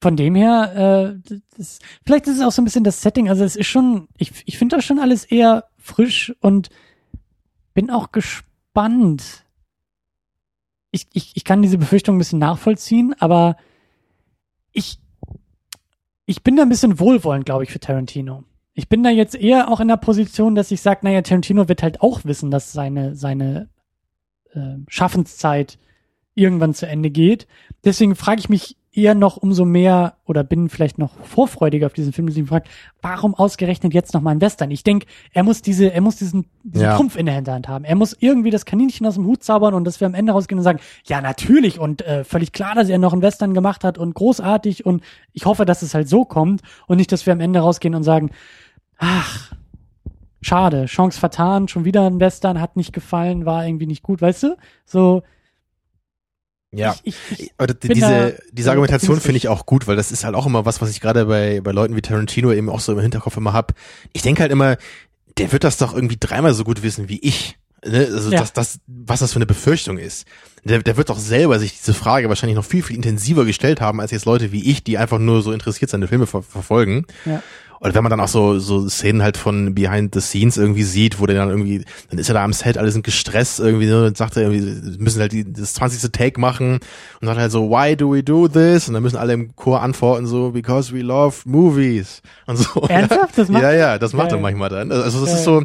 von 0.01 0.15
dem 0.15 0.35
her, 0.35 1.15
äh, 1.25 1.31
das, 1.57 1.79
vielleicht 2.05 2.27
ist 2.27 2.37
es 2.37 2.43
auch 2.43 2.51
so 2.51 2.61
ein 2.61 2.65
bisschen 2.65 2.83
das 2.83 3.01
Setting. 3.01 3.29
Also 3.29 3.43
es 3.43 3.55
ist 3.55 3.67
schon, 3.67 4.07
ich, 4.17 4.31
ich 4.45 4.57
finde 4.57 4.75
das 4.75 4.85
schon 4.85 4.99
alles 4.99 5.25
eher 5.25 5.65
frisch 5.87 6.35
und 6.41 6.69
bin 7.73 7.89
auch 7.89 8.11
gespannt. 8.11 9.45
Ich, 10.91 11.07
ich, 11.13 11.31
ich 11.35 11.43
kann 11.43 11.61
diese 11.61 11.77
Befürchtung 11.77 12.15
ein 12.15 12.19
bisschen 12.19 12.39
nachvollziehen, 12.39 13.15
aber 13.19 13.57
ich, 14.71 14.99
ich 16.25 16.43
bin 16.43 16.55
da 16.55 16.63
ein 16.63 16.69
bisschen 16.69 16.99
wohlwollend, 16.99 17.45
glaube 17.45 17.63
ich, 17.63 17.71
für 17.71 17.79
Tarantino. 17.79 18.43
Ich 18.73 18.89
bin 18.89 19.01
da 19.03 19.09
jetzt 19.09 19.35
eher 19.35 19.71
auch 19.71 19.79
in 19.79 19.87
der 19.87 19.97
Position, 19.97 20.53
dass 20.53 20.71
ich 20.71 20.81
sage, 20.81 20.99
naja, 21.03 21.21
Tarantino 21.21 21.67
wird 21.67 21.81
halt 21.81 22.01
auch 22.01 22.25
wissen, 22.25 22.51
dass 22.51 22.73
seine, 22.73 23.15
seine 23.15 23.69
äh, 24.53 24.75
Schaffenszeit 24.87 25.79
irgendwann 26.35 26.73
zu 26.73 26.87
Ende 26.87 27.09
geht. 27.09 27.47
Deswegen 27.83 28.15
frage 28.15 28.39
ich 28.39 28.49
mich 28.49 28.77
eher 28.97 29.13
noch 29.13 29.37
umso 29.37 29.63
mehr 29.63 30.15
oder 30.25 30.43
bin 30.43 30.69
vielleicht 30.69 30.97
noch 30.97 31.13
vorfreudiger 31.23 31.85
auf 31.85 31.93
diesen 31.93 32.13
Film, 32.13 32.27
dass 32.27 32.35
ich 32.35 32.41
mich 32.41 32.49
frage, 32.49 32.67
warum 33.01 33.35
ausgerechnet 33.35 33.93
jetzt 33.93 34.13
noch 34.13 34.21
mal 34.21 34.31
ein 34.31 34.41
Western? 34.41 34.71
Ich 34.71 34.83
denke, 34.83 35.05
er 35.31 35.43
muss 35.43 35.61
diese, 35.61 35.93
er 35.93 36.01
muss 36.01 36.15
diesen, 36.15 36.47
diesen 36.63 36.85
Ja. 36.85 36.95
Trumpf 36.95 37.15
in 37.15 37.27
der 37.27 37.35
Hinterhand 37.35 37.67
haben. 37.67 37.85
Er 37.85 37.95
muss 37.95 38.17
irgendwie 38.19 38.49
das 38.49 38.65
Kaninchen 38.65 39.05
aus 39.05 39.13
dem 39.15 39.25
Hut 39.25 39.43
zaubern 39.43 39.75
und 39.75 39.85
dass 39.85 39.99
wir 39.99 40.07
am 40.07 40.15
Ende 40.15 40.33
rausgehen 40.33 40.57
und 40.57 40.63
sagen, 40.63 40.79
ja 41.05 41.21
natürlich 41.21 41.79
und 41.79 42.01
äh, 42.01 42.23
völlig 42.23 42.51
klar, 42.51 42.73
dass 42.75 42.89
er 42.89 42.97
noch 42.97 43.13
einen 43.13 43.21
Western 43.21 43.53
gemacht 43.53 43.83
hat 43.83 43.97
und 43.99 44.15
großartig 44.15 44.85
und 44.85 45.03
ich 45.33 45.45
hoffe, 45.45 45.65
dass 45.65 45.83
es 45.83 45.93
halt 45.93 46.09
so 46.09 46.25
kommt 46.25 46.61
und 46.87 46.97
nicht, 46.97 47.11
dass 47.11 47.25
wir 47.25 47.33
am 47.33 47.39
Ende 47.39 47.59
rausgehen 47.59 47.93
und 47.93 48.03
sagen, 48.03 48.31
ach, 48.97 49.53
schade, 50.41 50.85
Chance 50.85 51.19
vertan, 51.19 51.67
schon 51.67 51.85
wieder 51.85 52.05
ein 52.07 52.19
Western, 52.19 52.59
hat 52.59 52.75
nicht 52.77 52.93
gefallen, 52.93 53.45
war 53.45 53.65
irgendwie 53.65 53.87
nicht 53.87 54.01
gut, 54.01 54.21
weißt 54.21 54.43
du? 54.43 54.57
So, 54.85 55.21
Ja. 56.71 56.95
ich, 57.03 57.15
ich, 57.31 57.39
ich, 57.39 57.75
diese, 57.81 58.39
diese 58.51 58.69
Argumentation 58.71 59.17
optimistisch. 59.17 59.23
finde 59.25 59.37
ich 59.37 59.47
auch 59.47 59.65
gut, 59.65 59.87
weil 59.87 59.95
das 59.95 60.11
ist 60.11 60.23
halt 60.25 60.35
auch 60.35 60.45
immer 60.45 60.65
was, 60.65 60.81
was 60.81 60.89
ich 60.89 60.99
gerade 60.99 61.25
bei, 61.25 61.61
bei 61.61 61.71
Leuten 61.71 61.95
wie 61.95 62.01
Tarantino 62.01 62.51
eben 62.51 62.69
auch 62.69 62.81
so 62.81 62.91
im 62.91 62.99
Hinterkopf 62.99 63.37
immer 63.37 63.53
hab. 63.53 63.73
Ich 64.13 64.21
denke 64.21 64.41
halt 64.41 64.51
immer, 64.51 64.77
der 65.37 65.51
wird 65.51 65.63
das 65.63 65.77
doch 65.77 65.93
irgendwie 65.93 66.17
dreimal 66.19 66.53
so 66.53 66.63
gut 66.63 66.83
wissen 66.83 67.09
wie 67.09 67.19
ich. 67.19 67.57
Ne? 67.85 68.09
Also 68.11 68.31
Ja. 68.31 68.39
das, 68.39 68.53
das, 68.53 68.79
was 68.87 69.21
das 69.21 69.31
für 69.31 69.37
eine 69.37 69.45
Befürchtung 69.45 69.97
ist. 69.97 70.25
Der, 70.63 70.79
der 70.79 70.97
wird 70.97 71.09
doch 71.09 71.19
selber 71.19 71.59
sich 71.59 71.77
diese 71.77 71.93
Frage 71.93 72.27
wahrscheinlich 72.27 72.57
noch 72.57 72.65
viel, 72.65 72.83
viel 72.83 72.97
intensiver 72.97 73.45
gestellt 73.45 73.79
haben, 73.79 74.01
als 74.01 74.11
jetzt 74.11 74.25
Leute 74.25 74.51
wie 74.51 74.69
ich, 74.69 74.83
die 74.83 74.97
einfach 74.97 75.19
nur 75.19 75.41
so 75.41 75.53
interessiert 75.53 75.89
seine 75.89 76.07
Filme 76.07 76.27
ver 76.27 76.41
verfolgen. 76.43 77.05
ja. 77.25 77.41
Oder 77.79 77.93
wenn 77.93 78.03
man 78.03 78.09
dann 78.09 78.19
auch 78.19 78.27
so, 78.27 78.59
so 78.59 78.87
Szenen 78.89 79.21
halt 79.21 79.37
von 79.37 79.75
Behind 79.75 80.13
the 80.13 80.21
Scenes 80.21 80.57
irgendwie 80.57 80.83
sieht, 80.83 81.19
wo 81.19 81.25
der 81.25 81.35
dann 81.35 81.49
irgendwie, 81.49 81.85
dann 82.09 82.19
ist 82.19 82.29
er 82.29 82.33
da 82.33 82.43
am 82.43 82.53
Set, 82.53 82.77
alle 82.77 82.91
sind 82.91 83.03
gestresst 83.03 83.59
irgendwie, 83.59 83.85
ne, 83.85 84.05
und 84.05 84.17
sagt 84.17 84.35
er 84.37 84.49
irgendwie, 84.49 84.97
müssen 84.97 85.19
halt 85.19 85.31
die, 85.31 85.51
das 85.51 85.75
20. 85.75 86.11
Take 86.11 86.39
machen 86.39 86.79
und 87.21 87.27
sagt 87.27 87.39
halt 87.39 87.51
so, 87.51 87.69
why 87.69 87.95
do 87.95 88.11
we 88.11 88.23
do 88.23 88.47
this? 88.47 88.87
Und 88.87 88.95
dann 88.95 89.03
müssen 89.03 89.17
alle 89.17 89.33
im 89.33 89.55
Chor 89.55 89.81
antworten 89.81 90.25
so, 90.25 90.51
because 90.51 90.93
we 90.93 91.01
love 91.01 91.37
movies 91.45 92.21
und 92.47 92.57
so. 92.57 92.81
Ernsthaft? 92.87 93.37
Das 93.37 93.49
macht 93.49 93.63
ja, 93.63 93.71
ja, 93.71 93.97
das 93.97 94.13
macht 94.13 94.27
er 94.27 94.33
Geil. 94.37 94.41
manchmal 94.41 94.69
dann. 94.69 94.91
Also 94.91 95.19
das 95.21 95.29
Geil. 95.29 95.37
ist 95.37 95.43
so, 95.43 95.63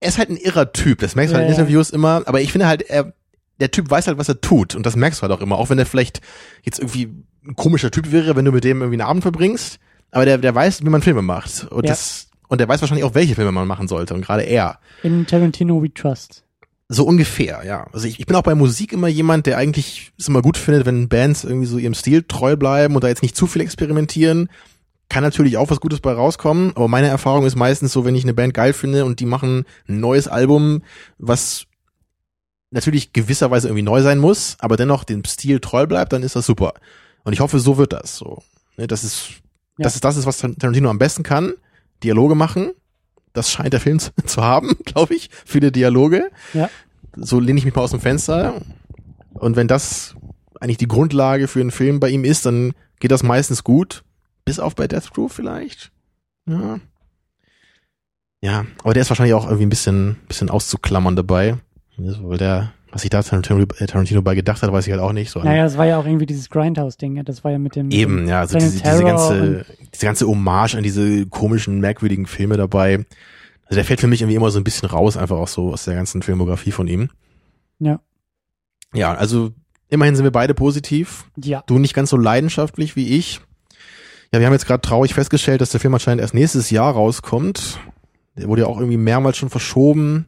er 0.00 0.08
ist 0.08 0.18
halt 0.18 0.30
ein 0.30 0.36
irrer 0.36 0.72
Typ, 0.72 1.00
das 1.00 1.14
merkst 1.16 1.32
du 1.32 1.36
Ja, 1.36 1.40
halt 1.40 1.50
in 1.50 1.54
ja. 1.54 1.60
Interviews 1.60 1.90
immer, 1.90 2.22
aber 2.26 2.40
ich 2.40 2.52
finde 2.52 2.66
halt, 2.66 2.82
er, 2.82 3.12
der 3.60 3.70
Typ 3.70 3.90
weiß 3.90 4.06
halt, 4.06 4.18
was 4.18 4.28
er 4.28 4.40
tut 4.40 4.74
und 4.74 4.86
das 4.86 4.96
merkst 4.96 5.20
du 5.20 5.22
halt 5.22 5.32
auch 5.32 5.40
immer, 5.42 5.58
auch 5.58 5.70
wenn 5.70 5.78
er 5.78 5.86
vielleicht 5.86 6.20
jetzt 6.62 6.78
irgendwie 6.78 7.10
ein 7.44 7.56
komischer 7.56 7.90
Typ 7.90 8.12
wäre, 8.12 8.36
wenn 8.36 8.44
du 8.44 8.52
mit 8.52 8.64
dem 8.64 8.80
irgendwie 8.80 9.00
einen 9.00 9.08
Abend 9.08 9.22
verbringst, 9.22 9.78
aber 10.10 10.24
der, 10.24 10.38
der 10.38 10.54
weiß, 10.54 10.84
wie 10.84 10.88
man 10.88 11.02
Filme 11.02 11.22
macht 11.22 11.66
und 11.70 11.84
Ja. 11.84 11.90
das, 11.90 12.28
und 12.48 12.60
der 12.60 12.68
weiß 12.68 12.80
wahrscheinlich 12.80 13.04
auch, 13.04 13.14
welche 13.14 13.34
Filme 13.34 13.52
man 13.52 13.66
machen 13.68 13.88
sollte 13.88 14.14
und 14.14 14.22
gerade 14.22 14.42
er. 14.42 14.78
In 15.02 15.26
Tarantino 15.26 15.82
We 15.82 15.92
Trust. 15.92 16.44
So 16.90 17.04
ungefähr, 17.04 17.62
ja. 17.66 17.86
Also 17.92 18.06
ich, 18.08 18.18
ich 18.18 18.24
bin 18.26 18.34
auch 18.36 18.42
bei 18.42 18.54
Musik 18.54 18.94
immer 18.94 19.08
jemand, 19.08 19.44
der 19.46 19.58
eigentlich 19.58 20.12
es 20.18 20.28
immer 20.28 20.40
gut 20.40 20.56
findet, 20.56 20.86
wenn 20.86 21.08
Bands 21.10 21.44
irgendwie 21.44 21.66
so 21.66 21.76
ihrem 21.76 21.92
Stil 21.92 22.22
treu 22.26 22.56
bleiben 22.56 22.94
und 22.94 23.04
da 23.04 23.08
jetzt 23.08 23.22
nicht 23.22 23.36
zu 23.36 23.46
viel 23.46 23.60
experimentieren. 23.60 24.48
Kann 25.10 25.22
natürlich 25.22 25.58
auch 25.58 25.68
was 25.70 25.80
Gutes 25.80 26.00
bei 26.00 26.12
rauskommen, 26.12 26.72
aber 26.74 26.88
meine 26.88 27.08
Erfahrung 27.08 27.44
ist 27.44 27.56
meistens 27.56 27.92
so, 27.92 28.04
wenn 28.06 28.14
ich 28.14 28.24
eine 28.24 28.32
Band 28.34 28.54
geil 28.54 28.72
finde 28.72 29.04
und 29.04 29.20
die 29.20 29.26
machen 29.26 29.64
ein 29.86 30.00
neues 30.00 30.28
Album, 30.28 30.82
was 31.18 31.64
natürlich 32.70 33.12
gewisserweise 33.12 33.68
irgendwie 33.68 33.82
neu 33.82 34.02
sein 34.02 34.18
muss, 34.18 34.56
aber 34.58 34.76
dennoch 34.76 35.04
dem 35.04 35.24
Stil 35.24 35.60
treu 35.60 35.86
bleibt, 35.86 36.12
dann 36.12 36.22
ist 36.22 36.36
das 36.36 36.46
super. 36.46 36.74
Und 37.24 37.32
ich 37.32 37.40
hoffe, 37.40 37.58
so 37.58 37.76
wird 37.78 37.92
das 37.92 38.16
so. 38.16 38.42
Ne, 38.76 38.86
Das 38.86 39.04
ist, 39.04 39.28
Ja. 39.78 39.84
das 39.84 39.94
ist 39.94 40.04
das 40.04 40.16
ist, 40.16 40.26
was 40.26 40.38
Tarantino 40.38 40.90
am 40.90 40.98
besten 40.98 41.22
kann. 41.22 41.54
Dialoge 42.02 42.34
machen. 42.34 42.72
Das 43.32 43.50
scheint 43.50 43.72
der 43.72 43.80
Film 43.80 43.98
zu, 44.26 44.42
haben, 44.42 44.76
glaube 44.84 45.14
ich. 45.14 45.30
Viele 45.44 45.72
Dialoge. 45.72 46.30
Ja. 46.54 46.68
So 47.16 47.40
lehne 47.40 47.58
ich 47.58 47.64
mich 47.64 47.74
mal 47.74 47.82
aus 47.82 47.92
dem 47.92 48.00
Fenster. 48.00 48.60
Und 49.34 49.56
wenn 49.56 49.68
das 49.68 50.14
eigentlich 50.60 50.78
die 50.78 50.88
Grundlage 50.88 51.48
für 51.48 51.60
einen 51.60 51.70
Film 51.70 52.00
bei 52.00 52.10
ihm 52.10 52.24
ist, 52.24 52.46
dann 52.46 52.72
geht 53.00 53.10
das 53.10 53.22
meistens 53.22 53.64
gut. 53.64 54.04
Bis 54.44 54.58
auf 54.58 54.74
bei 54.74 54.88
Death 54.88 55.12
Crew 55.12 55.28
vielleicht. 55.28 55.90
Ja. 56.46 56.80
Ja, 58.40 58.66
aber 58.82 58.94
der 58.94 59.02
ist 59.02 59.10
wahrscheinlich 59.10 59.34
auch 59.34 59.44
irgendwie 59.44 59.66
ein 59.66 59.70
bisschen, 59.70 60.16
bisschen 60.28 60.48
auszuklammern 60.50 61.16
dabei. 61.16 61.58
Weil 61.96 62.38
der, 62.38 62.72
was 62.90 63.02
sich 63.02 63.10
da 63.10 63.22
Tarantino, 63.22 63.64
äh, 63.78 63.86
Tarantino 63.86 64.22
bei 64.22 64.34
gedacht 64.34 64.62
hat, 64.62 64.72
weiß 64.72 64.86
ich 64.86 64.92
halt 64.92 65.02
auch 65.02 65.12
nicht. 65.12 65.30
So 65.30 65.40
naja, 65.40 65.64
das 65.64 65.76
war 65.76 65.86
ja 65.86 65.98
auch 65.98 66.06
irgendwie 66.06 66.26
dieses 66.26 66.48
Grindhouse-Ding, 66.48 67.22
das 67.24 67.44
war 67.44 67.50
ja 67.50 67.58
mit 67.58 67.76
dem. 67.76 67.90
Eben, 67.90 68.28
ja, 68.28 68.40
also 68.40 68.58
diese, 68.58 68.82
diese 68.82 69.04
ganze, 69.04 69.66
diese 69.92 70.06
ganze 70.06 70.26
Hommage 70.26 70.74
an 70.74 70.82
diese 70.82 71.26
komischen, 71.26 71.80
merkwürdigen 71.80 72.26
Filme 72.26 72.56
dabei. 72.56 73.04
Also 73.64 73.76
der 73.76 73.84
fällt 73.84 74.00
für 74.00 74.06
mich 74.06 74.22
irgendwie 74.22 74.36
immer 74.36 74.50
so 74.50 74.58
ein 74.58 74.64
bisschen 74.64 74.88
raus, 74.88 75.16
einfach 75.16 75.36
auch 75.36 75.48
so 75.48 75.72
aus 75.72 75.84
der 75.84 75.94
ganzen 75.94 76.22
Filmografie 76.22 76.72
von 76.72 76.88
ihm. 76.88 77.10
Ja. 77.78 78.00
Ja, 78.94 79.14
also 79.14 79.52
immerhin 79.90 80.16
sind 80.16 80.24
wir 80.24 80.30
beide 80.30 80.54
positiv. 80.54 81.26
Ja. 81.36 81.62
Du 81.66 81.78
nicht 81.78 81.94
ganz 81.94 82.08
so 82.08 82.16
leidenschaftlich 82.16 82.96
wie 82.96 83.16
ich. 83.16 83.40
Ja, 84.32 84.40
wir 84.40 84.46
haben 84.46 84.54
jetzt 84.54 84.66
gerade 84.66 84.80
traurig 84.80 85.14
festgestellt, 85.14 85.60
dass 85.60 85.70
der 85.70 85.80
Film 85.80 85.94
anscheinend 85.94 86.22
erst 86.22 86.34
nächstes 86.34 86.70
Jahr 86.70 86.92
rauskommt. 86.92 87.78
Der 88.36 88.48
wurde 88.48 88.62
ja 88.62 88.68
auch 88.68 88.78
irgendwie 88.78 88.96
mehrmals 88.96 89.36
schon 89.36 89.50
verschoben. 89.50 90.26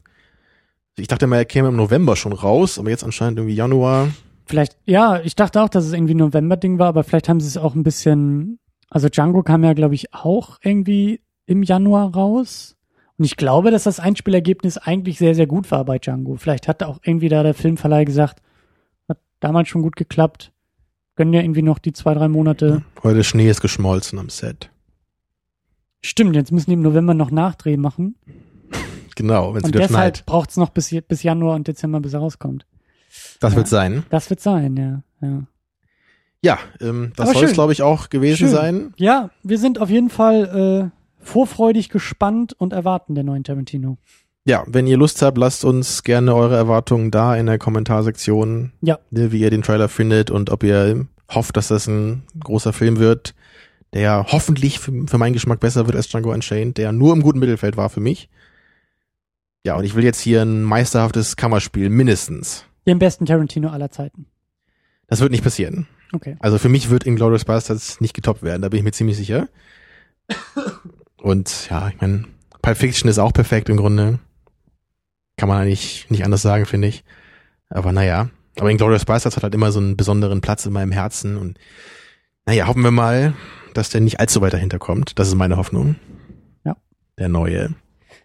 Ich 0.97 1.07
dachte 1.07 1.27
mal, 1.27 1.37
er 1.37 1.45
käme 1.45 1.69
im 1.69 1.75
November 1.75 2.15
schon 2.15 2.33
raus, 2.33 2.77
aber 2.77 2.89
jetzt 2.89 3.03
anscheinend 3.03 3.39
irgendwie 3.39 3.55
Januar. 3.55 4.09
Vielleicht, 4.45 4.77
ja, 4.85 5.21
ich 5.21 5.35
dachte 5.35 5.61
auch, 5.61 5.69
dass 5.69 5.85
es 5.85 5.93
irgendwie 5.93 6.13
ein 6.13 6.17
November-Ding 6.17 6.79
war, 6.79 6.87
aber 6.87 7.03
vielleicht 7.03 7.29
haben 7.29 7.39
sie 7.39 7.47
es 7.47 7.57
auch 7.57 7.75
ein 7.75 7.83
bisschen, 7.83 8.59
also 8.89 9.07
Django 9.07 9.43
kam 9.43 9.63
ja, 9.63 9.73
glaube 9.73 9.95
ich, 9.95 10.13
auch 10.13 10.59
irgendwie 10.61 11.21
im 11.45 11.63
Januar 11.63 12.13
raus. 12.13 12.75
Und 13.17 13.25
ich 13.25 13.37
glaube, 13.37 13.71
dass 13.71 13.83
das 13.83 13.99
Einspielergebnis 13.99 14.77
eigentlich 14.77 15.17
sehr, 15.17 15.35
sehr 15.35 15.47
gut 15.47 15.71
war 15.71 15.85
bei 15.85 15.99
Django. 15.99 16.35
Vielleicht 16.35 16.67
hat 16.67 16.83
auch 16.83 16.99
irgendwie 17.03 17.29
da 17.29 17.43
der 17.43 17.53
Filmverleih 17.53 18.03
gesagt, 18.03 18.41
hat 19.07 19.19
damals 19.39 19.69
schon 19.69 19.83
gut 19.83 19.95
geklappt. 19.95 20.51
Gönnen 21.15 21.33
ja 21.33 21.41
irgendwie 21.41 21.61
noch 21.61 21.79
die 21.79 21.93
zwei, 21.93 22.13
drei 22.13 22.27
Monate. 22.27 22.83
Heute 23.03 23.23
Schnee 23.23 23.49
ist 23.49 23.61
geschmolzen 23.61 24.17
am 24.17 24.29
Set. 24.29 24.69
Stimmt, 26.03 26.35
jetzt 26.35 26.51
müssen 26.51 26.71
die 26.71 26.73
im 26.73 26.81
November 26.81 27.13
noch 27.13 27.31
Nachdrehen 27.31 27.79
machen. 27.79 28.15
Genau, 29.21 29.53
wenn 29.53 29.61
es 29.61 29.67
wieder 29.67 29.79
deshalb 29.79 30.17
schneit. 30.17 30.25
braucht 30.25 30.49
es 30.51 30.57
noch 30.57 30.69
bis, 30.69 30.95
bis 31.07 31.23
Januar 31.23 31.55
und 31.55 31.67
Dezember, 31.67 31.99
bis 31.99 32.13
er 32.13 32.19
rauskommt. 32.19 32.65
Das 33.39 33.53
ja. 33.53 33.57
wird 33.57 33.67
sein. 33.67 34.03
Das 34.09 34.29
wird 34.29 34.39
sein, 34.39 34.77
ja. 34.77 35.03
Ja, 35.27 35.43
Ja, 36.43 36.59
ähm, 36.79 37.13
das 37.15 37.31
soll 37.31 37.43
es, 37.45 37.53
glaube 37.53 37.73
ich, 37.73 37.81
auch 37.81 38.09
gewesen 38.09 38.37
Schön. 38.47 38.49
sein. 38.49 38.93
ja 38.97 39.29
wir 39.43 39.57
sind 39.59 39.79
auf 39.79 39.89
jeden 39.89 40.09
Fall 40.09 40.91
äh, 40.91 41.23
vorfreudig 41.23 41.89
gespannt 41.89 42.53
und 42.57 42.73
erwarten 42.73 43.15
den 43.15 43.27
neuen 43.27 43.43
Tarantino. 43.43 43.97
Ja, 44.43 44.63
wenn 44.65 44.87
ihr 44.87 44.97
Lust 44.97 45.21
habt, 45.21 45.37
lasst 45.37 45.63
uns 45.63 46.01
gerne 46.03 46.33
eure 46.33 46.55
Erwartungen 46.55 47.11
da 47.11 47.35
in 47.35 47.45
der 47.45 47.59
Kommentarsektion, 47.59 48.71
Ja. 48.81 48.97
ne, 49.11 49.31
wie 49.31 49.39
ihr 49.41 49.51
den 49.51 49.61
Trailer 49.61 49.87
findet 49.87 50.31
und 50.31 50.49
ob 50.49 50.63
ihr 50.63 51.05
hofft, 51.31 51.55
dass 51.57 51.67
das 51.67 51.85
ein 51.87 52.23
großer 52.39 52.73
Film 52.73 52.97
wird, 52.97 53.35
der 53.93 54.25
hoffentlich 54.31 54.79
für, 54.79 55.05
für 55.05 55.17
meinen 55.19 55.33
Geschmack 55.33 55.59
besser 55.59 55.85
wird 55.85 55.95
als 55.95 56.07
Django 56.09 56.33
Unchained, 56.33 56.77
der 56.77 56.91
nur 56.91 57.13
im 57.13 57.21
guten 57.21 57.37
Mittelfeld 57.39 57.77
war 57.77 57.89
für 57.89 57.99
mich. 57.99 58.29
Ja, 59.63 59.75
und 59.75 59.83
ich 59.83 59.95
will 59.95 60.03
jetzt 60.03 60.19
hier 60.19 60.41
ein 60.41 60.63
meisterhaftes 60.63 61.35
Kammerspiel, 61.35 61.89
mindestens. 61.89 62.65
Den 62.87 62.99
besten 62.99 63.25
Tarantino 63.25 63.69
aller 63.69 63.91
Zeiten. 63.91 64.25
Das 65.07 65.19
wird 65.19 65.31
nicht 65.31 65.43
passieren. 65.43 65.87
Okay. 66.13 66.35
Also 66.39 66.57
für 66.57 66.69
mich 66.69 66.89
wird 66.89 67.05
Inglourious 67.05 67.45
Bastards 67.45 68.01
nicht 68.01 68.13
getoppt 68.13 68.43
werden, 68.43 68.61
da 68.61 68.69
bin 68.69 68.79
ich 68.79 68.83
mir 68.83 68.91
ziemlich 68.91 69.17
sicher. 69.17 69.47
Und 71.17 71.69
ja, 71.69 71.89
ich 71.89 72.01
meine, 72.01 72.25
Pulp 72.61 72.77
Fiction 72.77 73.09
ist 73.09 73.19
auch 73.19 73.33
perfekt 73.33 73.69
im 73.69 73.77
Grunde. 73.77 74.19
Kann 75.37 75.47
man 75.47 75.61
eigentlich 75.61 76.09
nicht 76.09 76.25
anders 76.25 76.41
sagen, 76.41 76.65
finde 76.65 76.87
ich. 76.87 77.03
Aber 77.69 77.91
naja, 77.91 78.29
aber 78.59 78.69
Inglourious 78.69 79.05
Bastards 79.05 79.35
hat 79.35 79.43
halt 79.43 79.55
immer 79.55 79.71
so 79.71 79.79
einen 79.79 79.95
besonderen 79.95 80.41
Platz 80.41 80.65
in 80.65 80.73
meinem 80.73 80.91
Herzen 80.91 81.37
und 81.37 81.57
naja, 82.45 82.67
hoffen 82.67 82.83
wir 82.83 82.91
mal, 82.91 83.33
dass 83.73 83.89
der 83.89 84.01
nicht 84.01 84.19
allzu 84.19 84.41
weit 84.41 84.53
dahinter 84.53 84.79
kommt. 84.79 85.19
Das 85.19 85.27
ist 85.27 85.35
meine 85.35 85.57
Hoffnung. 85.57 85.95
Ja. 86.65 86.75
Der 87.17 87.29
neue. 87.29 87.75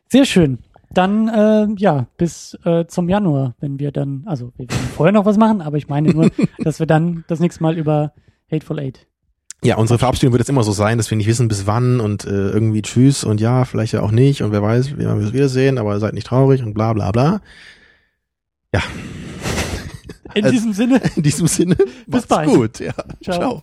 Sehr 0.08 0.24
schön. 0.24 0.58
Dann, 0.96 1.28
äh, 1.28 1.66
ja, 1.76 2.06
bis 2.16 2.58
äh, 2.64 2.86
zum 2.86 3.08
Januar, 3.08 3.54
wenn 3.60 3.78
wir 3.78 3.92
dann, 3.92 4.22
also 4.26 4.52
wir 4.56 4.68
werden 4.68 4.88
vorher 4.96 5.12
noch 5.12 5.26
was 5.26 5.36
machen, 5.36 5.60
aber 5.60 5.76
ich 5.76 5.88
meine 5.88 6.10
nur, 6.10 6.30
dass 6.58 6.78
wir 6.78 6.86
dann 6.86 7.24
das 7.28 7.38
nächste 7.40 7.62
Mal 7.62 7.76
über 7.76 8.12
Hateful 8.50 8.78
Eight. 8.78 9.06
Ja, 9.64 9.76
unsere 9.76 9.98
Verabschiedung 9.98 10.32
wird 10.32 10.40
jetzt 10.40 10.48
immer 10.50 10.62
so 10.64 10.72
sein, 10.72 10.96
dass 10.98 11.10
wir 11.10 11.16
nicht 11.18 11.26
wissen, 11.26 11.48
bis 11.48 11.66
wann 11.66 12.00
und 12.00 12.24
äh, 12.24 12.30
irgendwie 12.50 12.82
tschüss 12.82 13.24
und 13.24 13.40
ja, 13.40 13.64
vielleicht 13.64 13.92
ja 13.92 14.00
auch 14.02 14.10
nicht 14.10 14.42
und 14.42 14.52
wer 14.52 14.62
weiß, 14.62 14.92
wie 14.92 14.98
wir 15.00 15.10
es 15.16 15.32
wiedersehen, 15.32 15.78
aber 15.78 15.98
seid 15.98 16.14
nicht 16.14 16.26
traurig 16.26 16.62
und 16.62 16.72
bla 16.74 16.92
bla 16.92 17.10
bla. 17.10 17.40
Ja, 18.74 18.82
In 20.34 20.44
Also- 20.44 20.52
diesem 20.54 20.72
Sinne, 20.72 21.00
in 21.16 21.22
diesem 21.22 21.46
Sinne, 21.46 21.76
macht's 22.06 22.26
bald. 22.26 22.48
gut. 22.48 22.80
Ja, 22.80 22.92
Ciao. 23.22 23.36
ciao. 23.38 23.62